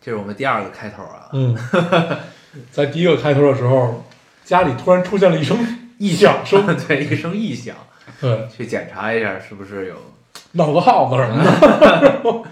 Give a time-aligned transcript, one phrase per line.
[0.00, 1.56] 这是我们第二个开头啊，嗯，
[2.70, 4.02] 在第一个开头的时候，
[4.44, 5.58] 家里突然出现了一声
[5.98, 7.76] 异响声，对，一声异响，
[8.20, 9.94] 对，去检查一下是不是有
[10.52, 12.42] 闹个耗子什么的。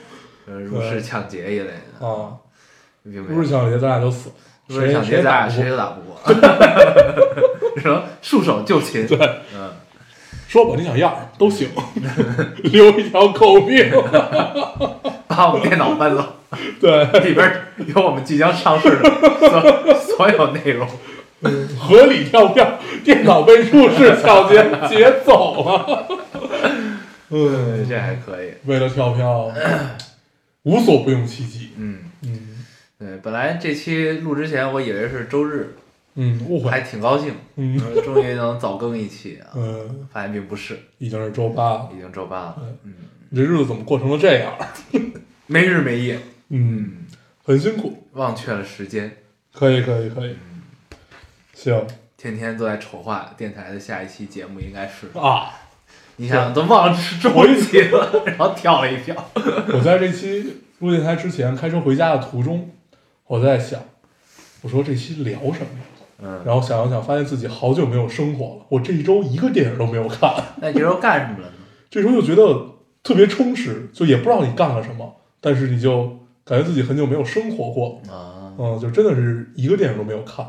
[0.50, 2.36] 呃入室抢劫一类的，啊。
[3.04, 4.30] 并没有不是抢劫，咱俩就死，
[4.66, 6.20] 入室抢劫，咱俩谁谁都打不过
[7.80, 9.16] 什么束手就擒，对，
[9.54, 9.70] 嗯，
[10.48, 11.68] 说吧，你想要都行，
[12.64, 13.88] 留一条狗命。
[15.28, 16.36] 把我们电脑搬走，
[16.80, 17.48] 对，里边
[17.94, 20.88] 有我们即将上市的所所有内容，
[21.78, 26.08] 合理跳票，电脑被入室抢劫劫走了。
[27.30, 29.52] 嗯，这还可以，为了跳票，
[30.64, 31.70] 无所不用其极。
[31.76, 32.64] 嗯，嗯
[32.98, 35.76] 对，本来这期录之前我以为是周日，
[36.20, 36.70] 嗯，误会。
[36.70, 36.80] 还。
[36.80, 37.80] 挺高兴，嗯。
[37.80, 42.92] 呃终于能早更一期啊，嗯，发现并不是，已经是周八了，已经周八了，嗯，
[43.34, 44.52] 这日子怎么过成了这样？
[45.46, 47.06] 没日没夜，嗯，
[47.44, 48.04] 很辛苦。
[48.14, 49.16] 忘却了时间，
[49.52, 50.34] 可以，可以，可以。
[51.54, 51.86] 行。
[52.16, 55.06] 天天都在筹划电台的下一期节目，应该是。
[55.16, 55.52] 啊，
[56.16, 59.14] 你想都忘了是周期了， 然后跳了一跳。
[59.72, 62.70] 我在这期录电台之前开车回家的途中，
[63.26, 63.80] 我在想，
[64.62, 65.68] 我说这期聊什么？
[66.20, 68.66] 嗯，然后想了想，发现自己好久没有生活了。
[68.68, 71.52] 我这一周一个电影都没有看，那你这周干什么了呢？
[71.90, 78.02] 这时候就觉得特别充实，就也不知道你干了什么，但是你就感觉自己很久没有生活过。
[78.08, 80.46] 啊，嗯，就真的是一个电影都没有看。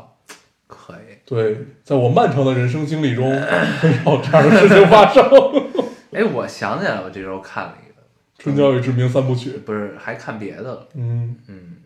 [0.66, 1.16] 可以。
[1.24, 3.30] 对，在我漫长的人生经历中，
[3.80, 5.24] 很少这样的事情发生。
[6.12, 8.02] 哎，我想起来了，我这周看了一个，
[8.42, 10.88] 《春娇与志明三部曲》，不是还看别的了。
[10.94, 11.76] 嗯，嗯，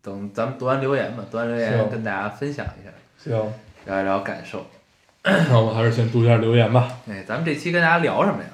[0.00, 2.90] 等咱们读完留言吧，读完留言跟大家分享一下，
[3.30, 3.52] 行，
[3.86, 4.66] 聊一聊感受。
[5.24, 6.98] 那我们还是先读一下留言吧。
[7.08, 8.50] 哎，咱们这期跟大家聊什么呀？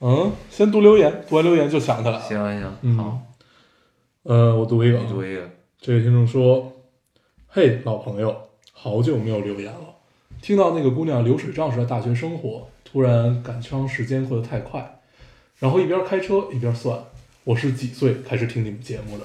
[0.00, 2.20] 嗯，先读留言，读完留言就想起来了。
[2.20, 3.20] 行行行，嗯好，
[4.22, 5.46] 呃，我读一个读一个。
[5.78, 6.72] 这位听众说
[7.48, 8.34] ：“嘿，老朋友，
[8.72, 9.80] 好久没有留言了。
[10.40, 15.00] 听到那个姑娘流水账式的大学生活，突然感伤时间过得太快，
[15.58, 16.98] 然后一边开车一边算，
[17.44, 19.24] 我是几岁开始听你们节目的？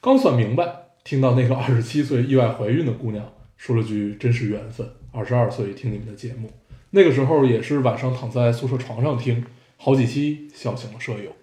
[0.00, 0.64] 刚算明白，
[1.02, 6.50] 听到那个二十七岁意外怀孕的姑娘说了句‘真是缘分’，二十二岁听你们的节目，
[6.92, 9.44] 那个时候也是晚上躺在宿舍床上听，
[9.76, 11.36] 好几期笑醒了舍友。”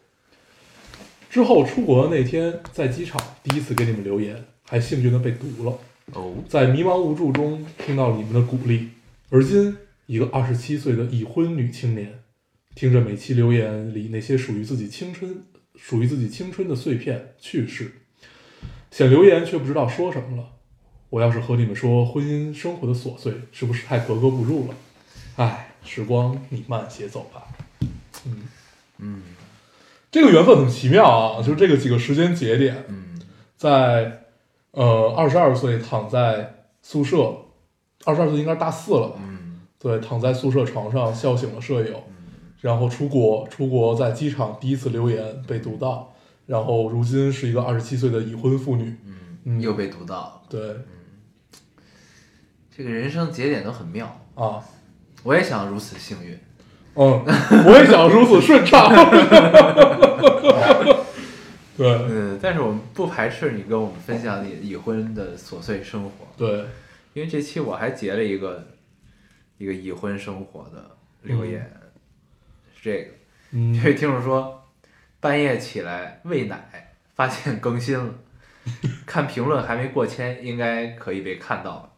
[1.29, 5.77] 之后出国的那天，在机场第一次给你们留言，还幸运的被读了。
[6.13, 8.89] 哦，在迷茫无助中听到了你们的鼓励，
[9.29, 12.21] 而今一个二十七岁的已婚女青年，
[12.73, 15.43] 听着每期留言里那些属于自己青春、
[15.75, 17.91] 属于自己青春的碎片趣事，
[18.89, 20.53] 想留言却不知道说什么了。
[21.09, 24.73] 我要是和你们说婚姻生活的琐碎，是不是太格格不入了？
[25.37, 27.43] 唉，时光你慢些走吧。
[28.25, 28.43] 嗯
[28.97, 29.21] 嗯
[30.11, 33.21] 这个缘分很奇妙啊，就是这个几个时间节点，嗯
[33.55, 34.23] 在
[34.71, 37.35] 呃二十二岁躺在宿舍，
[38.05, 39.15] 二十二岁应该是大四了吧？
[39.21, 42.03] 嗯对，躺在宿舍床上笑醒了舍友，
[42.61, 46.13] 然后出国，出国在机场第一次留言被读到，
[46.47, 48.95] 然后如今是一个二十七岁的已婚妇女。
[49.05, 50.43] 嗯，嗯又被读到。
[50.49, 50.59] 对
[52.77, 54.05] 这个人生节点都很妙，
[54.35, 54.61] 啊，
[55.23, 56.39] 我也想如此幸运。
[56.93, 57.25] 嗯，
[57.65, 58.87] 我也想如此顺畅。
[61.75, 61.87] 对。
[62.07, 66.65] 嗯，但是我们不排斥你跟我们分享你已婚的琐碎生活，对，
[67.13, 68.63] 因为这期我还截了一个
[69.57, 71.67] 一个已婚生活的留言，
[72.79, 73.09] 是这个，
[73.53, 73.73] 嗯。
[73.73, 74.63] 这 位听众说，
[75.19, 78.13] 半夜起来喂奶，发现更新了，
[79.07, 81.89] 看评论还没过千，应该可以被看到了。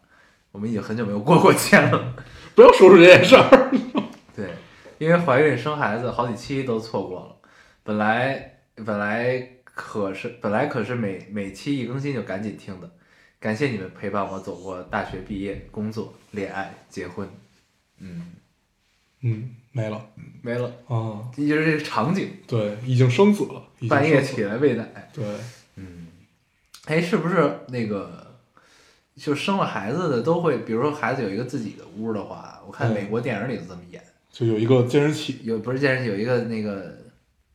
[0.51, 2.15] 我们已经很久没有过过节了，
[2.55, 3.71] 不要说出这件事儿。
[4.35, 4.49] 对，
[4.97, 7.49] 因为怀孕生孩子好几期都错过了，
[7.83, 12.89] 本来本来可是本来可是每每期一更新就赶紧听的，
[13.39, 17.27] 感谢你们陪伴我走过大学毕业、工作、恋爱、结婚，
[17.99, 18.33] 嗯，
[19.21, 20.09] 嗯，没了
[20.41, 25.23] 没了，啊，这就是这个场景，对，已经生子了，半夜起来喂奶，对，
[25.75, 26.07] 嗯，
[26.85, 28.28] 哎，是不是那个
[29.19, 34.01] 就生了孩子的都会，比如说孩子有一个自己的屋的话，我看嗯美国电影里都这么演，
[34.31, 36.95] 就有一个监视器，有不是监视器有一个那个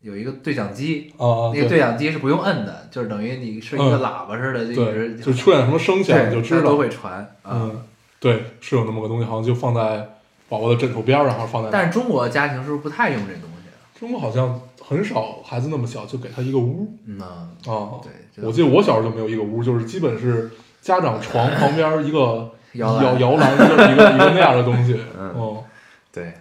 [0.02, 6.76] 有一个对讲机，啊，那个对对讲机是不用摁的，就是等于你是一个嗯喇叭似的，就一，直就出现什么声响你就知道都。
[6.76, 7.50] 会传啊。
[7.52, 7.82] 嗯，
[8.20, 10.06] 对，是有那么个东西，好像就放在
[10.49, 11.70] 宝宝的枕头边儿上，还是放在？
[11.72, 13.81] 但是中国家庭是不是不太用这东西啊？
[13.99, 17.25] 中国好像很少孩子那么小就给他一个屋嗯呐，
[17.67, 17.96] 啊。
[18.02, 20.50] 对，我记得我小时候就没有一个屋，就是基本是
[20.84, 25.00] 家长床旁边一个 摇摇摇篮，一个一个一个那样的东西。
[25.19, 25.64] 嗯哦，
[26.12, 26.34] 对，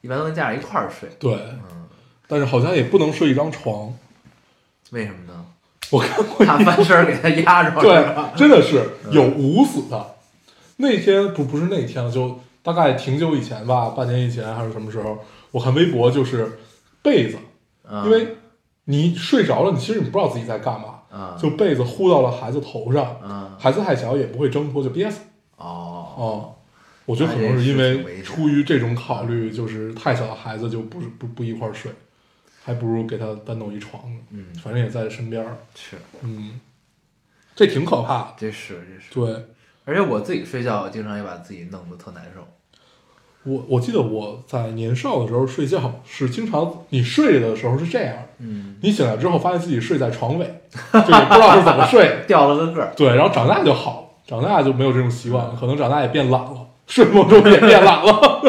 [0.00, 1.10] 一般都跟家长一块儿睡。
[1.18, 1.86] 对，嗯，
[2.26, 3.92] 但是好像也不能睡一张床。
[4.92, 5.44] 为什么呢？
[5.90, 7.70] 我看过他翻身给他压着。
[7.78, 10.14] 是对，真的是有捂死的。
[10.76, 15.18] 那天不不是那天了，就大概挺久以前吧，半年以前还是什么时候，
[15.50, 16.58] 我看微博就是
[17.02, 17.36] 被子，
[17.90, 18.36] 嗯因为
[18.84, 25.20] 你睡着了，你其实你不知道自己在干嘛，嗯就被子呼到了孩子头上，嗯孩子太小也不会挣脱就憋死。
[25.56, 26.54] 哦哦，
[27.04, 31.92] 我觉得可能是因为出于这种考虑，就是太小的孩子就不是不不一块儿睡，
[32.64, 35.56] 还不如给他单弄一床呢，嗯反正也在身边儿。
[35.74, 36.60] 是，嗯，
[37.54, 38.34] 这挺可怕的。
[38.38, 39.12] 这是这是。
[39.12, 39.46] 对
[39.84, 42.46] 而且我自己睡觉，经常也把自己弄得特难受。
[43.44, 50.60] 我，我记得我在年少的时候睡觉是经常，你睡的时候是这样，嗯，你醒来之后发现自己睡在床尾，
[50.92, 52.18] 这个不知道是怎么睡。
[52.28, 52.92] 掉了个个儿。
[52.94, 58.42] 对，然后长大就好了，长大就没有这种习惯了，可能长大也变懒了，睡梦中也变懒了。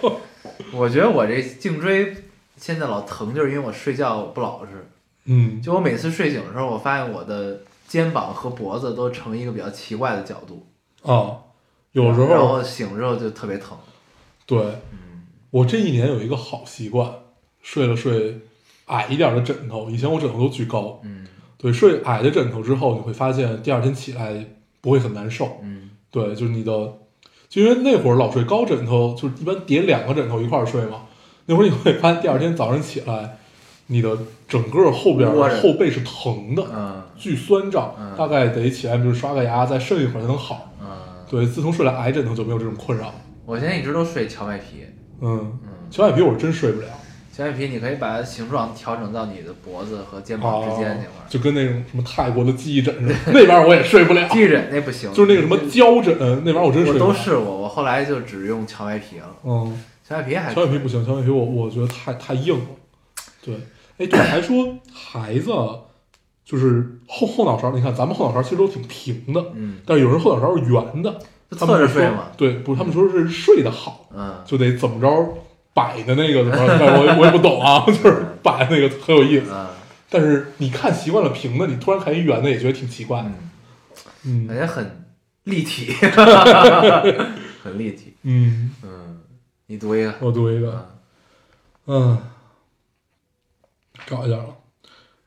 [0.72, 2.16] 我觉得我这颈椎
[2.56, 4.88] 现在老疼，就是因为我睡觉不老实。
[5.26, 10.66] 嗯，就我每次睡醒的时候，我发现我的肩膀和脖子都成一个比较奇怪的角度。
[11.02, 11.42] 哦，
[11.92, 13.76] 有时候然后醒之后就特别疼。
[14.46, 14.58] 对
[14.92, 14.98] 嗯
[15.50, 17.10] 我这一年有一个好习惯，
[17.62, 18.38] 睡了睡
[18.86, 21.26] 矮一点的枕头，以前我枕头都巨高，嗯
[21.58, 24.46] 对，睡矮的枕头之后，你会发现第二天起来
[24.80, 25.58] 不会很难受。
[25.62, 26.70] 嗯对，就是你的，
[27.48, 31.02] 就因为那会儿老睡高枕头，就是一般叠两个枕头一块儿睡嘛。
[31.46, 33.36] 那会儿你会发现第二天早上起来，
[33.86, 34.16] 你的
[34.48, 35.30] 整个后边
[35.60, 40.72] 后背是疼的，嗯巨酸胀，嗯大概得起来就是刷个牙，再睡一会儿才能好。
[40.80, 40.86] 嗯，
[41.30, 43.12] 对，自从睡了矮枕头就没有这种困扰。
[43.44, 44.86] 我现在一直都睡荞麦皮。
[45.20, 46.86] 嗯，嗯，荞麦皮我是真睡不了，
[47.32, 51.26] 荞麦皮你可以把它形状调整到你的脖子和肩膀之间那块儿。
[51.28, 54.28] 就跟那种什么泰国的记忆枕似的，那玩意儿我也睡不了。
[54.28, 57.06] 记忆枕那不行，就是那个什么胶枕，那玩意儿我真睡我不了。
[57.06, 59.36] 都试过，我后来就只用荞麦皮了。
[59.44, 62.66] 嗯，荞麦皮还荞麦皮不行，荞麦皮我我觉得太太硬了。
[63.44, 63.54] 对，
[63.98, 65.50] 哎，对，还说孩子
[66.44, 71.18] 就是后后脑勺，你看咱们后脑勺其实都挺平的，嗯，但是有人后脑勺是圆的，
[71.54, 72.28] 侧着睡嘛。
[72.36, 75.38] 对，不是他们说是睡得好，嗯，就得怎么着
[75.74, 79.46] 摆的那个怎么 我我也不懂啊， 就是摆那个很有意思。
[79.52, 79.66] 嗯
[80.14, 83.20] 但是你看习惯了平的，你突然看一圆的，也觉得挺奇怪。
[83.22, 83.32] 嗯，
[84.26, 85.06] 嗯感觉很
[85.44, 85.90] 立体，
[87.64, 88.12] 很立体。
[88.20, 89.20] 嗯，嗯，
[89.68, 90.12] 你读一个。
[90.20, 90.86] 我读一个，
[91.86, 92.18] 嗯，
[94.06, 94.44] 搞一下啊。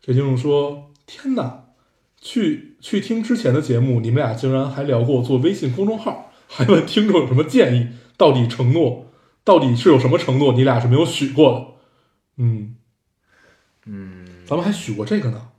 [0.03, 1.63] 这听众说：“天哪，
[2.25, 7.89] 去去听之前的节目，你们俩竟然还聊过做微信公众号，还问听众有什么建议？
[8.17, 9.11] 到底承诺，
[9.43, 10.53] 到底是有什么承诺？
[10.53, 11.65] 你俩是没有许过的。
[12.37, 12.75] 嗯，
[13.85, 15.49] 嗯，咱们还许过这个呢，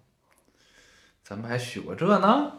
[1.22, 2.50] 咱们还许过这呢，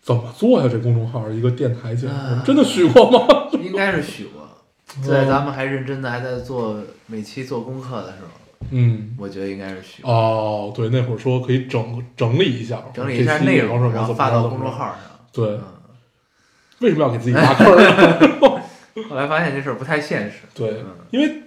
[0.00, 0.68] 怎么做呀？
[0.68, 3.48] 这公众号一个电台节目，啊真的许过吗？
[3.62, 4.48] 应该是许过。
[5.06, 8.30] 在咱们还认真的还在做每期做功课的时候，
[8.70, 10.08] 嗯，我觉得应该是需要。
[10.08, 14.96] 哦，对，那会儿说可以整整理一下，整理一下内容，然后发到公众号上。
[15.32, 15.62] 对，嗯，
[16.80, 18.62] 为什么要给自己挖坑儿呢？
[19.08, 20.38] 后来发现这事儿不太现实。
[20.54, 21.42] 对嗯，因为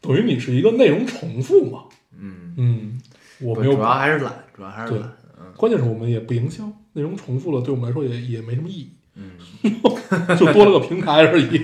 [0.00, 1.84] 等于你是一个内容重复嘛。
[2.18, 3.00] 嗯，嗯，
[3.40, 5.02] 我不没有主要还是懒，主要还是懒。
[5.02, 5.10] 嗯
[5.56, 6.64] 关键是我们也不营销，
[6.94, 9.30] 内容重复了，对我们来说也也没什么意义，嗯，
[10.36, 11.62] 就多了个平台而已。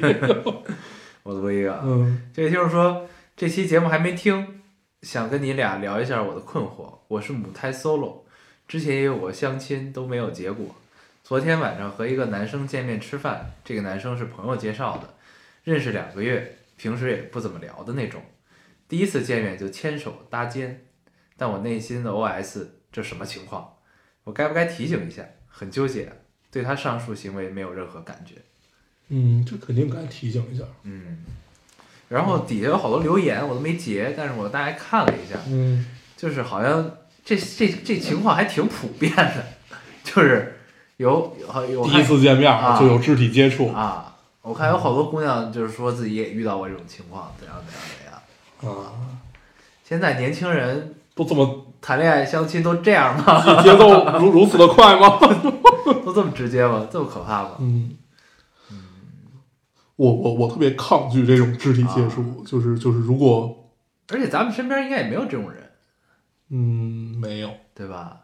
[1.25, 4.60] 我读一个啊，嗯这就是说这期节目还没听，
[5.03, 6.99] 想跟你俩聊一下我的困惑。
[7.09, 8.19] 我是母胎 solo，
[8.69, 10.75] 之前也有过相亲都没有结果。
[11.25, 15.15] 昨天晚上和一个男生见面吃饭，这个男生是朋友介绍的，
[15.65, 18.21] 认识两个月，平时也不怎么聊的那种。
[18.89, 20.85] 第一次见面就牵手搭肩，
[21.39, 23.77] 但我内心的 OS 这什么情况？
[24.25, 25.25] 我该不该提醒一下？
[25.49, 26.13] 很纠结，
[26.51, 28.35] 对他上述行为没有任何感觉。
[29.09, 30.65] 嗯，这肯定该提醒一下。
[30.83, 31.25] 嗯，
[32.11, 35.87] 然后底下有好多留言，我都没截，但是我大概看了一下，嗯
[36.17, 36.91] 就是好像
[37.25, 39.45] 这这这情况还挺普遍的，
[40.05, 40.59] 就是
[40.97, 47.73] 有有有第一次见面啊就有肢体接触啊，我看有好多姑娘就是说自己也遇到过这种情况，怎样怎
[48.11, 48.21] 样
[48.61, 48.77] 怎样。
[48.77, 48.93] 啊，
[49.89, 53.63] 现在年轻人都这么谈恋爱相亲都这样吗？
[53.63, 55.19] 节奏如如此的快吗？
[56.05, 56.87] 都这么直接吗？
[56.91, 57.51] 这么可怕吗？
[57.61, 57.93] 嗯，
[60.01, 63.71] 我我我特别抗拒这种肢体接触，啊就是就是如果
[64.11, 65.63] 而且咱们身边应该也没有这种人，
[66.51, 68.17] 嗯，没有，对吧？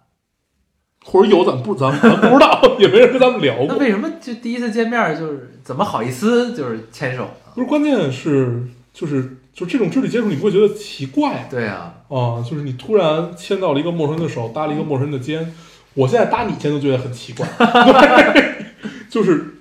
[1.04, 3.66] 或者有咱不咱咱不知道， 也没人跟咱们聊过。
[3.68, 7.30] 那为什么就第一次见面就是怎么好意思就是牵手呢？
[7.54, 12.40] 不是，关键是就是就这种肢体接触，你不会觉得奇怪对啊，啊？
[12.42, 15.54] 就是你突然牵到了一个陌生人的手，搭了一个陌生人的肩，
[15.92, 17.46] 我现在搭你肩都觉得很奇怪。
[17.58, 18.64] 对，
[19.10, 19.55] 就是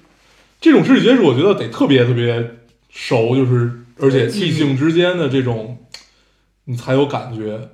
[0.66, 2.56] 这种肢体接触，我觉得得特别特别
[2.90, 5.78] 熟，就是而且异性之间的这种，
[6.64, 7.70] 你才有感觉。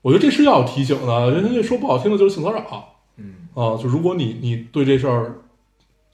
[0.00, 3.48] 我觉得这是要提醒的，人家这说不好听的就是性骚扰嗯。
[3.54, 3.74] 啊。
[3.76, 5.40] 就如果你你对这事儿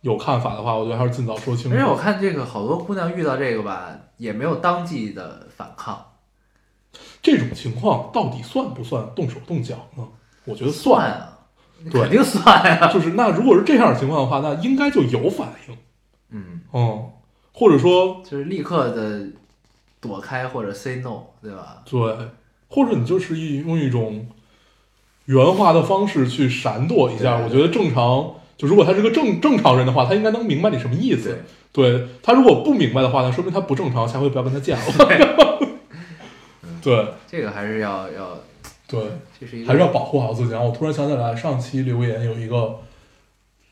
[0.01, 1.77] 有看法的话，我觉得还是尽早说清楚。
[1.77, 6.03] 因为我看这个好多姑娘遇到这个吧，也没有当即的反抗，
[7.21, 10.09] 这种情况到底算不算动手动脚呢？
[10.47, 11.41] 我觉得算啊，
[11.91, 15.77] 对肯定算呀、就是那如果是这样的情况的话，那应该就有反应，
[16.33, 17.11] 嗯，嗯，
[17.53, 19.27] 或者说就是立刻的
[20.01, 21.83] 躲开或者 say no，对吧？
[21.85, 22.01] 对，
[22.69, 24.27] 或者你就是一用一种
[25.27, 27.37] 圆滑的方式去闪躲一下。
[27.37, 31.39] 我觉得正常，就如果他是个正正常人的话，他应该能明白你什么意思
[31.73, 31.93] 对。
[32.01, 34.85] 对他如果不明白的话，那说明他不正常，下回不要跟他见了。
[36.83, 38.39] 对 这个还是要要，
[38.89, 39.01] 对，
[39.67, 40.51] 还是要保护好自己。
[40.53, 42.81] 然后我突然想起来，上期留言有一个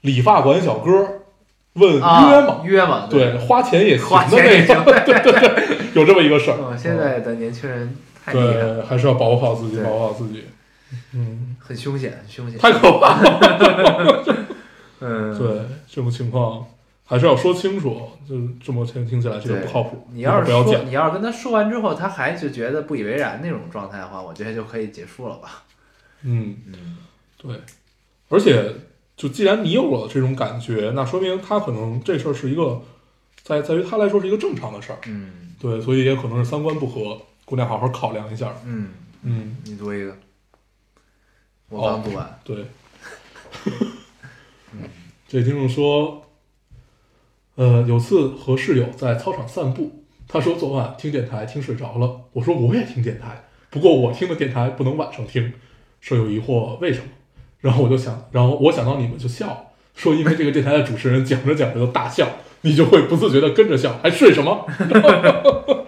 [0.02, 1.19] 理发馆小哥
[1.74, 2.60] 问啊约吗？
[2.64, 5.76] 约嘛，对，花钱也行的那钱也行，个，对对 对。
[5.94, 6.56] 有这么一个事儿。
[6.60, 10.44] 嗯，现在的年轻人太对，还是要保护好自己，保护好自己。
[11.14, 12.58] 嗯，很凶险，很凶险。
[12.58, 14.24] 太可怕了。
[15.00, 15.48] 嗯，对，
[15.88, 16.66] 这种情况
[17.06, 18.08] 还是要说清楚。
[18.28, 20.86] 就是这么听听起来这个不靠谱，你要是说不要讲。
[20.86, 25.62] 你要是跟他说完之后，他还就觉得不以为然那种状态的话，我觉得就可以结束了吧。
[26.22, 26.96] 嗯，嗯，
[27.36, 27.56] 对。
[28.28, 28.72] 而且，
[29.20, 32.80] 就既然你有了这种感觉，那说明他可能这事儿是一个，
[33.42, 34.98] 在在于他来说是一个正常的事儿。
[35.04, 38.56] 嗯对，所以也可能是三观不合，姑娘好好考量一下。
[38.64, 38.88] 嗯，
[39.22, 40.16] 嗯，你读一个，
[41.68, 42.40] 我刚读完。
[42.42, 42.64] 对。
[45.28, 46.24] 这听众说，
[47.56, 55.52] 呃，有次和室友在操场散步，他说昨晚听电台听睡着了，我说我也听电台，不过我听的电台不能晚上听。
[56.00, 57.08] 舍友疑惑为什么，
[57.60, 62.28] 然后我就想，然后我想到你们就笑，说因为这个电台的主持人讲着讲着就大笑，
[62.62, 64.66] 你就会不自觉的跟着笑，还睡什么？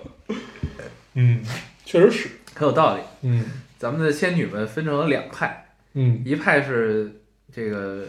[1.15, 1.43] 嗯，
[1.85, 3.03] 确实是，很有道理。
[3.23, 3.45] 嗯
[3.79, 7.21] 咱们的仙女们分成了两派，嗯一派是
[7.53, 8.05] 这个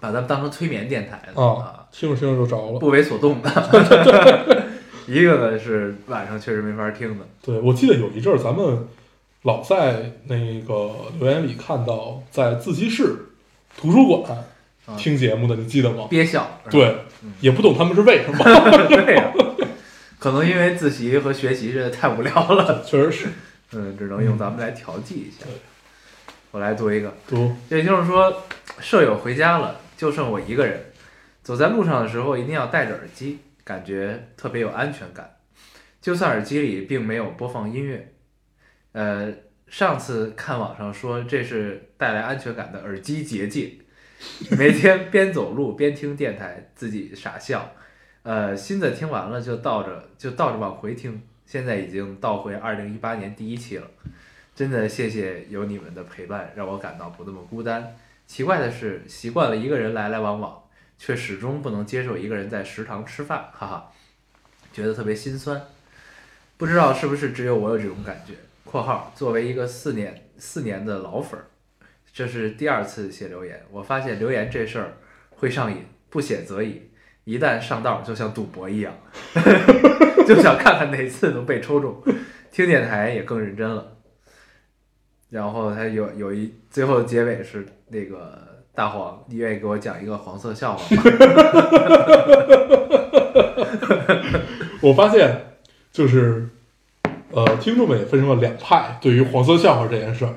[0.00, 2.78] 把咱们当成催眠电台的啊，听着听着就着了。
[2.78, 3.48] 不为所动的；
[5.08, 7.24] 一个呢是晚上确实没法听的。
[7.42, 8.86] 对，我记得有一阵儿咱们
[9.42, 13.16] 老在那个留言里看到，在自习室、
[13.76, 14.38] 图书馆
[14.86, 16.06] 啊听节目的，你记得吗？
[16.10, 16.94] 憋笑，对，
[17.40, 18.38] 也不懂他们是为什么，
[18.88, 19.32] 对呀、
[20.18, 23.28] 可能因为自习和学习真的太无聊了，确实是。
[23.72, 25.52] 嗯，只能用咱们来调剂一下对。
[26.50, 28.42] 我来读一个，读，也就是说，
[28.80, 30.86] 舍友回家了，就剩我一个人。
[31.42, 35.36] 走在路上的时候一定要戴着耳机，感觉特别有安全感。
[36.02, 38.12] 就算耳机里并没有播放音乐，
[38.92, 39.32] 呃，
[39.68, 43.72] 上次看网上说这是带来安全感的耳机结界，
[44.58, 47.72] 每天边走路边听电台，自己傻笑。
[48.22, 53.86] 呃，新的听完了就倒着就倒着往回听，现在已经倒回二零一八年第一期了。
[54.54, 57.96] 真的谢谢有你们的陪伴，让我感到不那么孤单。
[58.26, 60.62] 奇怪的是，习惯了一个人来来往往，
[60.98, 63.92] 却始终不能接受一个人在食堂吃饭，哈哈，
[64.72, 65.62] 觉得特别心酸。
[66.58, 68.34] 不知道是不是只有我有这种感觉。
[68.64, 71.46] （括号作为一个四年四年的老粉儿，
[72.12, 74.92] 这是第二次写留言，我发现留言这事儿
[75.30, 76.82] 会上瘾，不写则已，
[77.24, 78.94] 一旦上道就像赌博一样，
[80.26, 82.02] 就想看看哪次能被抽中。
[82.50, 83.96] 听电台也更认真了。
[85.30, 91.02] 然后他有有一最后结尾是那个大黄，你愿意给我讲一个黄色笑话吗？
[94.82, 95.54] 我发现
[95.92, 96.48] 就是，
[97.32, 100.34] 呃，听众们也分成了两派，对于黄色笑话这件事儿，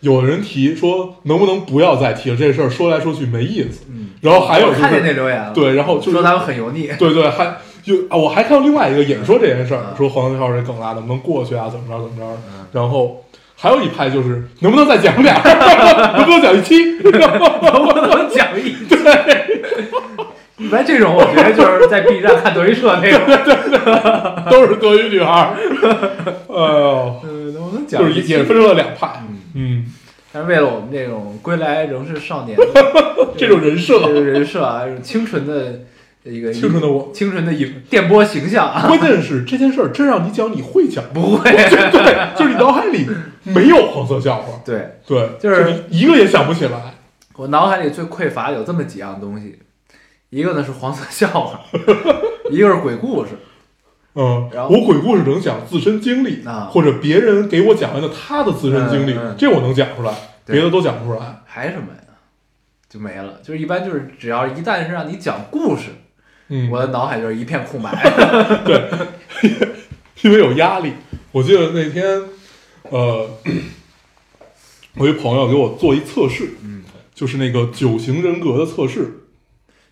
[0.00, 3.84] 有人提说能不能不要再提了，这事儿说来说去没意思。
[3.90, 6.88] 嗯，然后还有就我看见那是，留言了，对，然后就是说他们很油腻。
[6.98, 12.24] 对对，还就啊，我还看到另外一个也说这件事儿，嗯说黄色笑话这梗啊，能不能过去啊，怎么着怎么着。
[12.48, 13.24] 嗯然后
[13.56, 15.34] 还有一派就是能不能再讲俩，
[16.16, 16.76] 能不能讲一期？
[17.02, 18.98] 能不能讲一对？
[20.60, 23.20] 一般这种我觉得就是在 B 站看德云社那种，
[24.50, 25.56] 都是德云女孩儿。
[26.48, 28.32] 哎呦，嗯，能不能就是讲一期？
[28.32, 29.22] 也分成了两派。
[29.26, 29.86] 嗯，嗯，
[30.32, 32.58] 但是为了我们这种归来仍是少年
[33.38, 35.80] 这种人设这个人设啊，这种清纯的
[36.24, 37.10] 一个清纯的我。
[37.14, 41.02] 清纯的影电波形象啊，关键是这件事儿真让你讲，你会讲？
[41.14, 43.08] 不会，对，就是你脑海里
[43.44, 46.72] 没有黄色笑话，对对，就是一个也想不起来。
[47.36, 49.58] 我脑海里最匮乏有这么几样东西，
[50.30, 51.60] 一个呢是黄色笑话，
[52.50, 53.30] 一个是鬼故事，
[54.14, 60.14] 嗯，然后我鬼故事能讲自身经历，啊或者别人给我讲完的他的自身经历，嗯嗯这我能讲出来，
[60.46, 61.42] 别的都讲不出来。
[61.44, 62.00] 还什么呀？
[62.88, 63.40] 就没了。
[63.42, 65.90] 就是一般就是只要一旦是让你讲故事，
[66.48, 67.90] 嗯，我的脑海就是一片空白。
[68.64, 68.88] 对
[70.22, 70.92] 因为有压力。
[71.32, 72.22] 我记得那天，
[72.90, 73.30] 呃，
[74.96, 76.82] 我一朋友给我做一测试，嗯，
[77.14, 79.19] 就是那个九型人格的测试，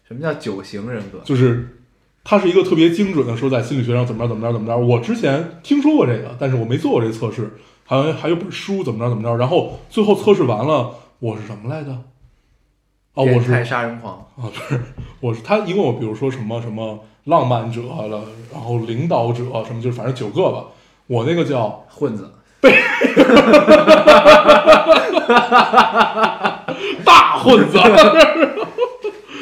[0.08, 1.18] 什么叫九型人格？
[1.22, 1.82] 就是
[2.24, 4.74] 他是一个特别精准的说在心理学上怎么着怎么着怎么着。
[4.74, 7.52] 我之前听说过这个，但是我没做过这测试，
[7.84, 9.36] 好像还有本书怎么着怎么着。
[9.36, 11.90] 然后最后测试完了，我是什么来着？
[11.90, 14.14] 啊，我是杀人狂。
[14.38, 14.80] 啊，不是，
[15.20, 20.64] 我是他一共有，比如说什么什么浪漫者了，然后领导者什么，就是反正九个吧。
[21.06, 22.32] 我那个叫混子，
[27.04, 27.78] 大混子，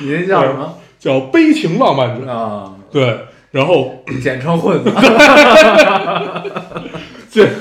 [0.00, 2.31] 你那叫什么叫悲情浪漫者。
[2.31, 2.73] 啊？
[2.91, 3.19] 对，
[3.50, 4.91] 然后 简称混子。
[7.31, 7.47] 这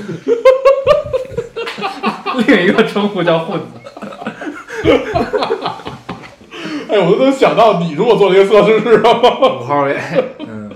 [2.48, 3.66] 另一个称呼叫混子。
[6.90, 9.60] 哎，我都能想到你如果做这个测试是什么。
[9.60, 9.96] 五号位。
[10.40, 10.72] 嗯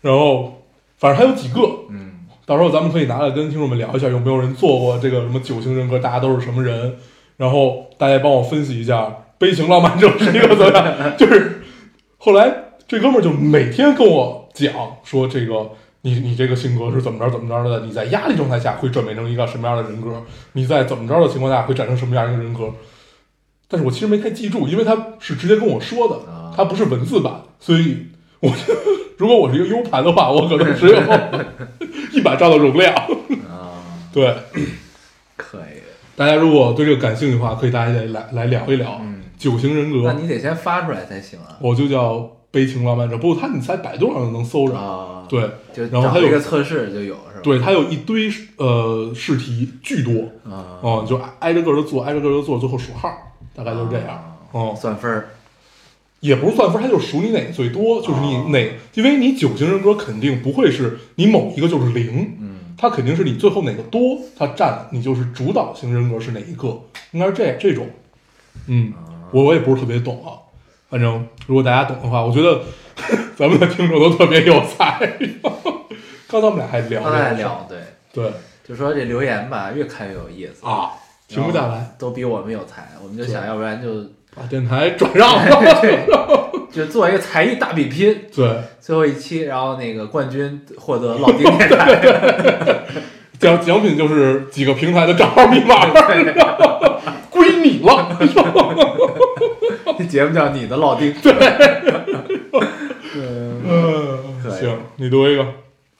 [0.00, 0.62] 然后
[0.96, 1.60] 反正还有几个，
[1.90, 6.96] 嗯，到时候咱们可以拿来跟听众们聊一下，有没有人做过这个什么九型人格，大家都是什么人？
[7.36, 11.16] 然后大家帮我分析一下悲情浪漫者是一个怎么样？
[11.16, 11.62] 就是
[12.18, 12.54] 后来
[12.86, 15.70] 这哥们儿就每天跟我讲说这个。
[16.02, 17.84] 你你这个性格是怎么着怎么着的？
[17.84, 20.22] 你在压力状态下会转变成一个什么样的人格？
[20.52, 22.72] 你在怎么着的情况下会产生什么样一个人格？
[23.68, 28.06] 但是我其实没太记住，因为他是直接跟我说的啊，他不是文字版，所以
[28.40, 28.50] 我
[29.18, 30.96] 如果我是一个 U 盘的话，我可能只有
[32.12, 32.94] 一百兆的容量。
[32.94, 34.34] 啊，对，
[35.36, 35.82] 可以。
[36.16, 40.02] 大家如果对这个感兴趣的话，可以大家来来聊一聊嗯九型人格。
[40.04, 41.56] 那你得先发出来才行啊。
[41.60, 44.76] 我就叫悲情浪漫者，不过他你在百度上就能搜着。
[44.76, 47.40] 啊，，对就然后还有一个测试就有是吧？
[47.42, 53.10] 对，他有一堆呃试题，巨多啊，哦、就挨着个的做，挨着个的做，最后数号，
[53.54, 54.08] 大概就是这样。
[54.08, 55.30] 啊哦、算分儿。
[56.20, 66.78] 也不是算分，它就是数你哪个最多，就是你哪，因为你九型人格肯定不会是你某一个就是零，嗯它肯定是你最后哪个多，它占你就是主导型人格是哪一个，
[67.12, 67.86] 应该是这这种。
[68.66, 68.92] 嗯，
[69.32, 70.38] 我我也不是特别懂啊，
[70.88, 72.60] 反正如果大家懂的话，我觉得
[73.36, 74.98] 咱们的听众都特别有才。
[76.28, 77.78] 刚才我们俩还聊刚才这个事儿聊，对，
[78.12, 78.32] 对。
[78.68, 80.90] 就说这留言吧，越看越有意思，啊，
[81.26, 83.88] 停不下来，都比我们有才，我们就想要不然就。
[84.32, 85.60] 把电台转让了。
[85.82, 86.06] 对，
[86.70, 92.00] 就做一个才艺大比拼，对，最后一期，然后那个冠军获得老丁电台，
[93.40, 95.84] 奖奖品就是几个平台的账号密码。
[99.98, 101.12] 这节目叫你的老丁。
[101.20, 101.32] 对，
[103.14, 105.46] 嗯，行，你读一个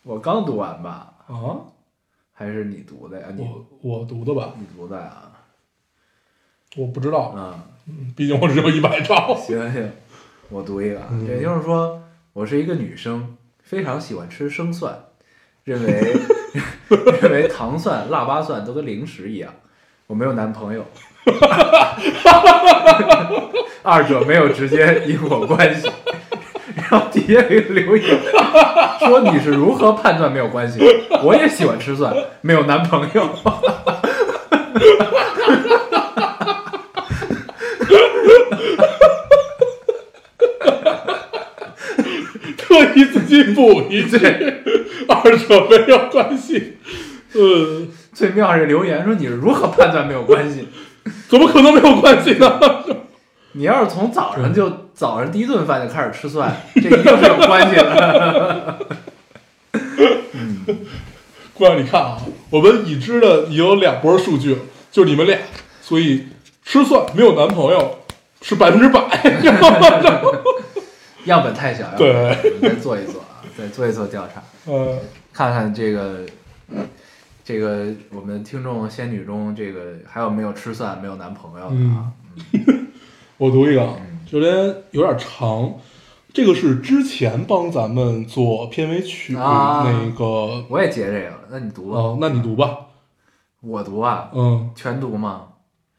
[0.03, 1.61] 我刚读完吧，啊，
[2.33, 3.29] 还是你读的呀？
[3.35, 5.23] 你我我读的吧，你读的呀？
[6.77, 9.35] 我不知道，嗯，毕竟我只有一百兆。
[9.41, 9.91] 行行，
[10.49, 11.09] 我读一个啊。
[11.11, 12.03] 嗯这就是说
[12.33, 14.97] 我是一个女生，非常喜欢吃生蒜，
[15.65, 16.17] 认为
[17.23, 19.53] 认为糖蒜、腊八蒜都跟零食一样。
[20.07, 20.85] 我没有男朋友，
[23.83, 25.89] 二者没有直接因果关系。
[26.77, 28.19] 然后底下有一个留言
[29.01, 30.81] 说你是如何判断没有关系？
[31.23, 33.29] 我也喜欢吃蒜，没有男朋友。
[42.57, 44.17] 特意自己补一句，
[45.09, 46.79] 二者没有关系。
[47.35, 50.69] 嗯，最妙是留言说你是如何判断没有关系？
[51.29, 52.61] 怎么可能没有关系呢？
[53.53, 58.79] 你要是从早上就早上第一顿饭就开始吃蒜， 这一定是有关系的。
[61.55, 62.17] 姑娘，你看啊，
[62.49, 64.57] 我们已知的已有两波数据，
[64.91, 65.39] 就是你们俩，
[65.83, 66.29] 所以
[66.65, 67.99] 吃蒜没有男朋友
[68.41, 69.01] 是百分之百。
[71.25, 74.99] 样本太小，样对我们再做一做啊，再做一做调查，呃，
[75.35, 76.21] 看看这个
[77.45, 82.13] 这个我们听众仙女中这个还有没有吃蒜没有男朋友的啊？
[83.39, 83.89] 我读一个
[84.31, 85.75] 就连，有点长。
[86.33, 89.83] 这个是之前帮咱们做片尾曲啊。
[89.85, 92.79] 那个，我也截这个，那你读吧，哦，那你读吧，
[93.61, 95.49] 我读啊，嗯，全读吗？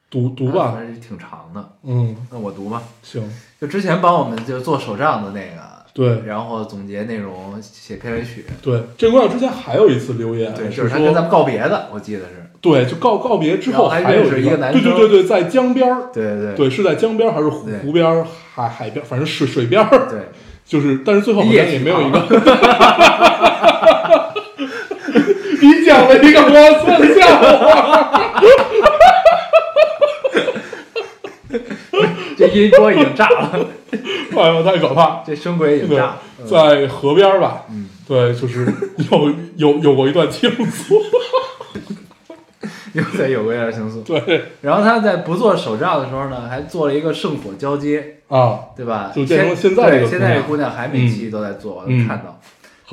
[0.10, 2.82] 读读吧，还是挺长的，嗯，那我读吧。
[3.04, 3.22] 行，
[3.60, 5.62] 就之前帮我们就做手账的那个
[5.94, 8.46] 对然后总结内容，写片尾曲。
[8.62, 12.46] 对，这姑娘之前还有一次留言，对，就是他跟咱们告别的，我记得是。
[12.62, 20.20] 对，就告告别之后还还有一个男生对对对对，在江边儿，对对对，是在江边儿还是湖湖边儿、海海边儿，反正水水边儿，对，
[20.66, 22.20] 就是，但是最后好像也也没有一个。
[25.62, 26.50] 你讲了一个我
[26.86, 27.22] 算笑
[27.68, 28.32] 话，
[32.38, 33.68] 这音波已经炸了，
[34.36, 35.24] 哎呦，太可怕！
[35.26, 38.66] 这声轨已经炸了。，在河边吧，嗯，对，就是
[39.12, 41.02] 有有有过一段倾诉，
[42.94, 44.04] 又在有过一段情愫。
[44.04, 49.12] 对然后他在不做手账的时候呢，还做了一个圣火交接，啊，对吧？
[49.16, 52.40] 就变成现在现在这姑娘还每期都在做，我看到。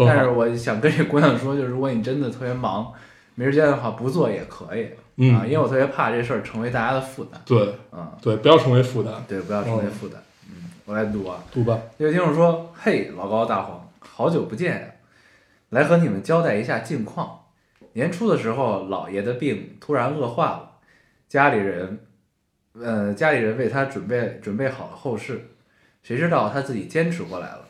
[0.01, 2.87] 但是，我想跟这姑娘说，就是如果你真的特别忙，
[3.35, 4.91] 没时间的话，不做也可以、
[5.21, 7.41] 嗯啊，因为我特别怕这事儿成为大家的负担。
[7.45, 10.23] 对嗯，对，不要成为负担，对，不要成为负担。
[10.49, 11.43] 嗯，我来读啊。
[11.53, 14.87] 读吧，这位听众说：“嘿，老高大黄，好久不见呀，
[15.71, 17.47] 来和你们交代一下近况。
[17.95, 20.71] 年初的时候，姥爷的病突然恶化了，
[21.29, 21.99] 家里人，
[22.75, 25.49] 呃，家里人为他准备准备好了后事，
[26.05, 27.65] 谁知道他自己坚持过来了，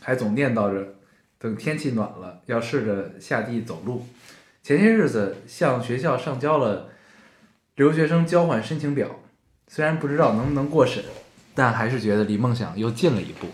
[0.00, 0.84] 还总念叨着
[1.38, 4.04] 等天气暖了要试着下地走路。
[4.64, 6.88] 前些日子向学校上交了
[7.74, 9.20] 留学生交换申请表，
[9.68, 11.04] 虽然不知道能不能过审，
[11.54, 13.46] 但还是觉得离梦想又近了一步。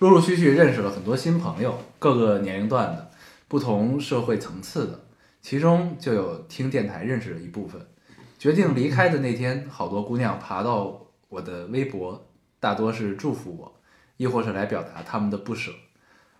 [0.00, 3.12] 陆陆续续认识了很多新朋友，各个年龄段的，
[3.46, 5.00] 不同社会层次的，
[5.40, 7.80] 其中就有听电台认识的一部分。
[8.36, 13.80] 决定离开的那天，好多姑娘爬到我的微博，大多是祝福我，
[14.16, 15.70] 亦或是来表达他们的不舍。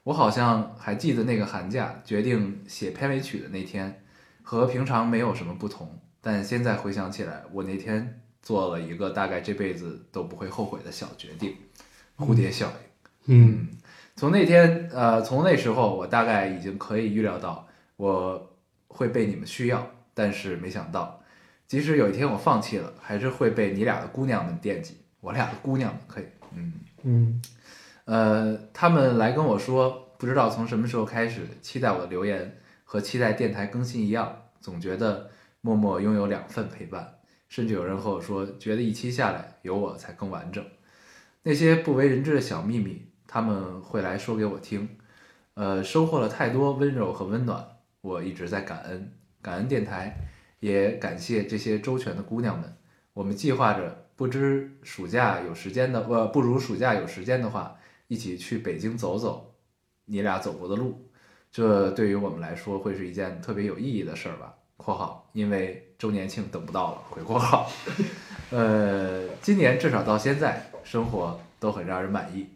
[0.09, 4.03] 我好像还记得那个寒假决定写片尾曲的那天，
[4.42, 5.87] 和平常没有什么不同，
[6.23, 11.55] 但现在回想起来，我那天做了一个大概这辈子都不会后悔的小决定——
[12.16, 12.73] 蝴蝶效
[13.27, 13.37] 应。
[13.37, 13.68] 嗯
[14.16, 17.68] 从那天，呃，从那时候，我大概已经可以预料到
[17.99, 21.23] 我会被你们需要，但是没想到，
[21.66, 24.97] 即使有一天我放弃了，还是会被你俩的姑娘们惦记。
[25.21, 27.42] 我俩的姑娘们可以，嗯，嗯
[28.09, 35.29] 呃，他们来跟我说，不知道从什么时候开始，期待我的留言和期待电台更新一样，总觉得
[35.61, 37.16] 默默拥有两份陪伴，
[37.51, 40.64] 甚至有人和我说，觉得一期下来有我才更完整。
[41.42, 44.88] 那些不为人知的小秘密，他们会来说给我听，
[45.53, 47.62] 呃，收获了太多温柔和温暖，
[48.01, 50.16] 我一直在感恩，感恩电台，
[50.61, 52.75] 也感谢这些周全的姑娘们。
[53.12, 57.78] 我们计划着，不知暑假有时间的，呃，不如暑假有时间的话，
[58.09, 59.55] 一起去北京走走，
[60.07, 61.09] 你俩走过的路，
[61.53, 64.55] 这对于我们来说会是一件特别有意义的事儿吧。
[64.79, 67.71] （括号因为周年庆等不到了，回括号。
[68.51, 72.47] ）呃，今年至少到现在，生活都很让人满意。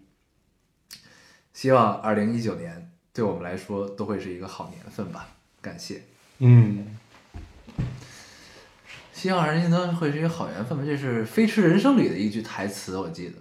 [1.53, 5.29] 希望二零一九年对我们来说都会是一个好年份吧。
[5.61, 6.03] 感谢。
[6.39, 6.97] 嗯，
[9.13, 13.35] 希望二零一九年会是一个好缘分吧，这是《飞驰人生》里的一句台词，我记得。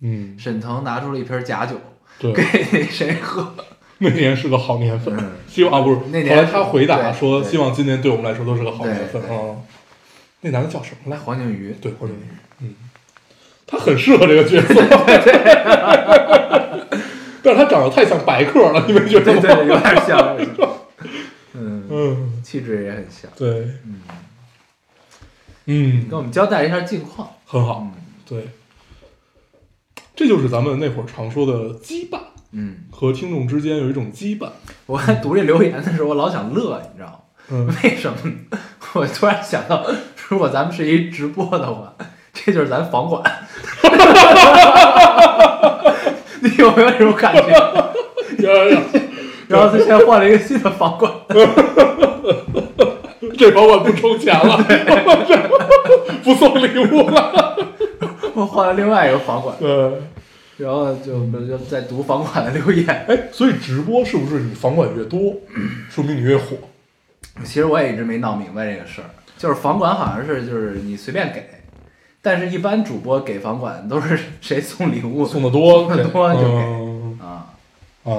[0.00, 1.76] 嗯，沈腾拿出了一瓶假酒
[2.18, 3.54] 对，给谁喝，
[3.98, 5.16] 那年是个好年份。
[5.16, 9.56] 嗯，希望啊不是，那年后来他回答说，希望今年对我们来说都是个好年份啊。
[10.40, 11.20] 那男的叫什么来？
[11.20, 11.74] 黄景瑜。
[11.80, 12.22] 对，黄景瑜，
[12.60, 12.74] 嗯，
[13.66, 14.74] 他很适合这个角色，
[17.42, 19.40] 但是他长得太像白客了，你没觉得吗？
[19.40, 20.36] 对对，有点像，
[21.54, 23.28] 嗯，嗯，气质也很像。
[23.36, 23.48] 对，
[23.84, 24.00] 嗯，
[25.66, 26.08] 嗯。
[26.08, 27.28] 跟，我们交代一下近况。
[27.44, 27.92] 很好，嗯。
[28.28, 28.48] 对，
[30.18, 32.18] 这就是咱们那会儿常说的羁绊，
[32.50, 34.48] 嗯，和听众之间有一种羁绊。
[34.86, 37.14] 我在读这留言的时候，我老想乐，你知道吗？
[37.50, 38.34] 嗯，为什么呢？
[38.94, 39.86] 我突然想到，
[40.28, 41.94] 如果咱们是一直播的话，
[42.32, 43.22] 这就是咱房管。
[46.42, 47.40] 你有没有这种感觉？
[48.42, 48.78] 有有有，
[49.46, 51.12] 然后他现在换了一个新的房管，
[53.38, 54.58] 这房管不充钱了，
[56.24, 57.56] 不送礼物了。
[58.38, 59.92] 我 换了另外一个房管，对，
[60.58, 62.86] 然后就就在读房管的留言。
[63.08, 65.34] 哎，所以直播是不是你房管越多，
[65.90, 66.56] 说明你越火？
[67.44, 71.44] 其实我也一直没闹明白这个事儿，就是房管好像是就是你随便给，
[72.22, 77.54] 但是一般主播给房管都是 谁送礼物送的多，送的多就给嗯啊，
[78.04, 78.12] 啊，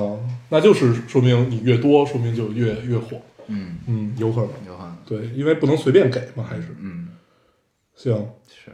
[0.50, 3.18] 那就是说明你越多，说明就越越火。
[3.48, 4.50] 嗯，嗯，有可能。
[4.68, 7.08] 有可能，对，因为不能随便给嘛，还是嗯，
[7.96, 8.14] 行。
[8.48, 8.72] 是，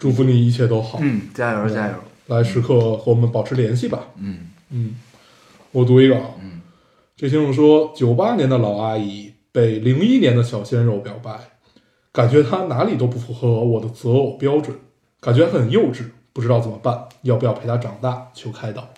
[0.00, 1.94] 祝福你一切都好，嗯，加油加油，
[2.28, 4.06] 来时刻和我们保持联系吧。
[4.16, 4.96] 嗯嗯，
[5.72, 6.62] 我读一个啊，嗯
[7.16, 11.30] 这听众说，九八年的老阿姨被零一年的小鲜肉表白，
[12.12, 14.74] 感觉他哪里都不符合我的择偶标准，
[15.20, 18.28] 感觉很幼稚，不知道怎么办，要不要陪他长大？
[18.32, 18.88] 求开导。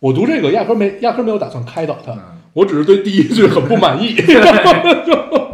[0.00, 2.20] 我读这个压根儿没压根儿没有打算开导他，嗯
[2.54, 4.14] 我只是对第一句很不满意。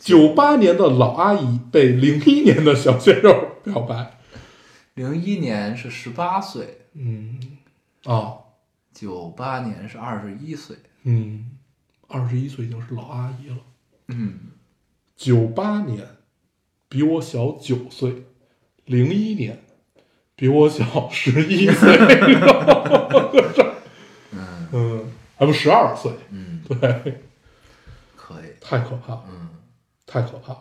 [0.00, 4.18] 九八年的老阿姨被零一年的小鲜肉表白，
[4.94, 7.38] 零一年是十八岁，嗯，
[8.04, 8.38] 啊，
[8.94, 10.76] 九八年是二十一岁。
[11.02, 11.50] 嗯，
[12.08, 13.58] 二十一岁已经是老阿姨了。
[14.08, 14.38] 嗯，
[15.16, 16.06] 九八年
[16.88, 18.24] 比我小九岁，
[18.86, 19.62] 零一年
[20.34, 21.96] 比我小十一岁，
[24.32, 24.68] 嗯。
[24.72, 27.20] 嗯，还不十二岁，嗯，对，
[28.16, 28.44] 可以。
[28.60, 29.48] 太可怕了，嗯
[30.10, 30.58] 太可怕了。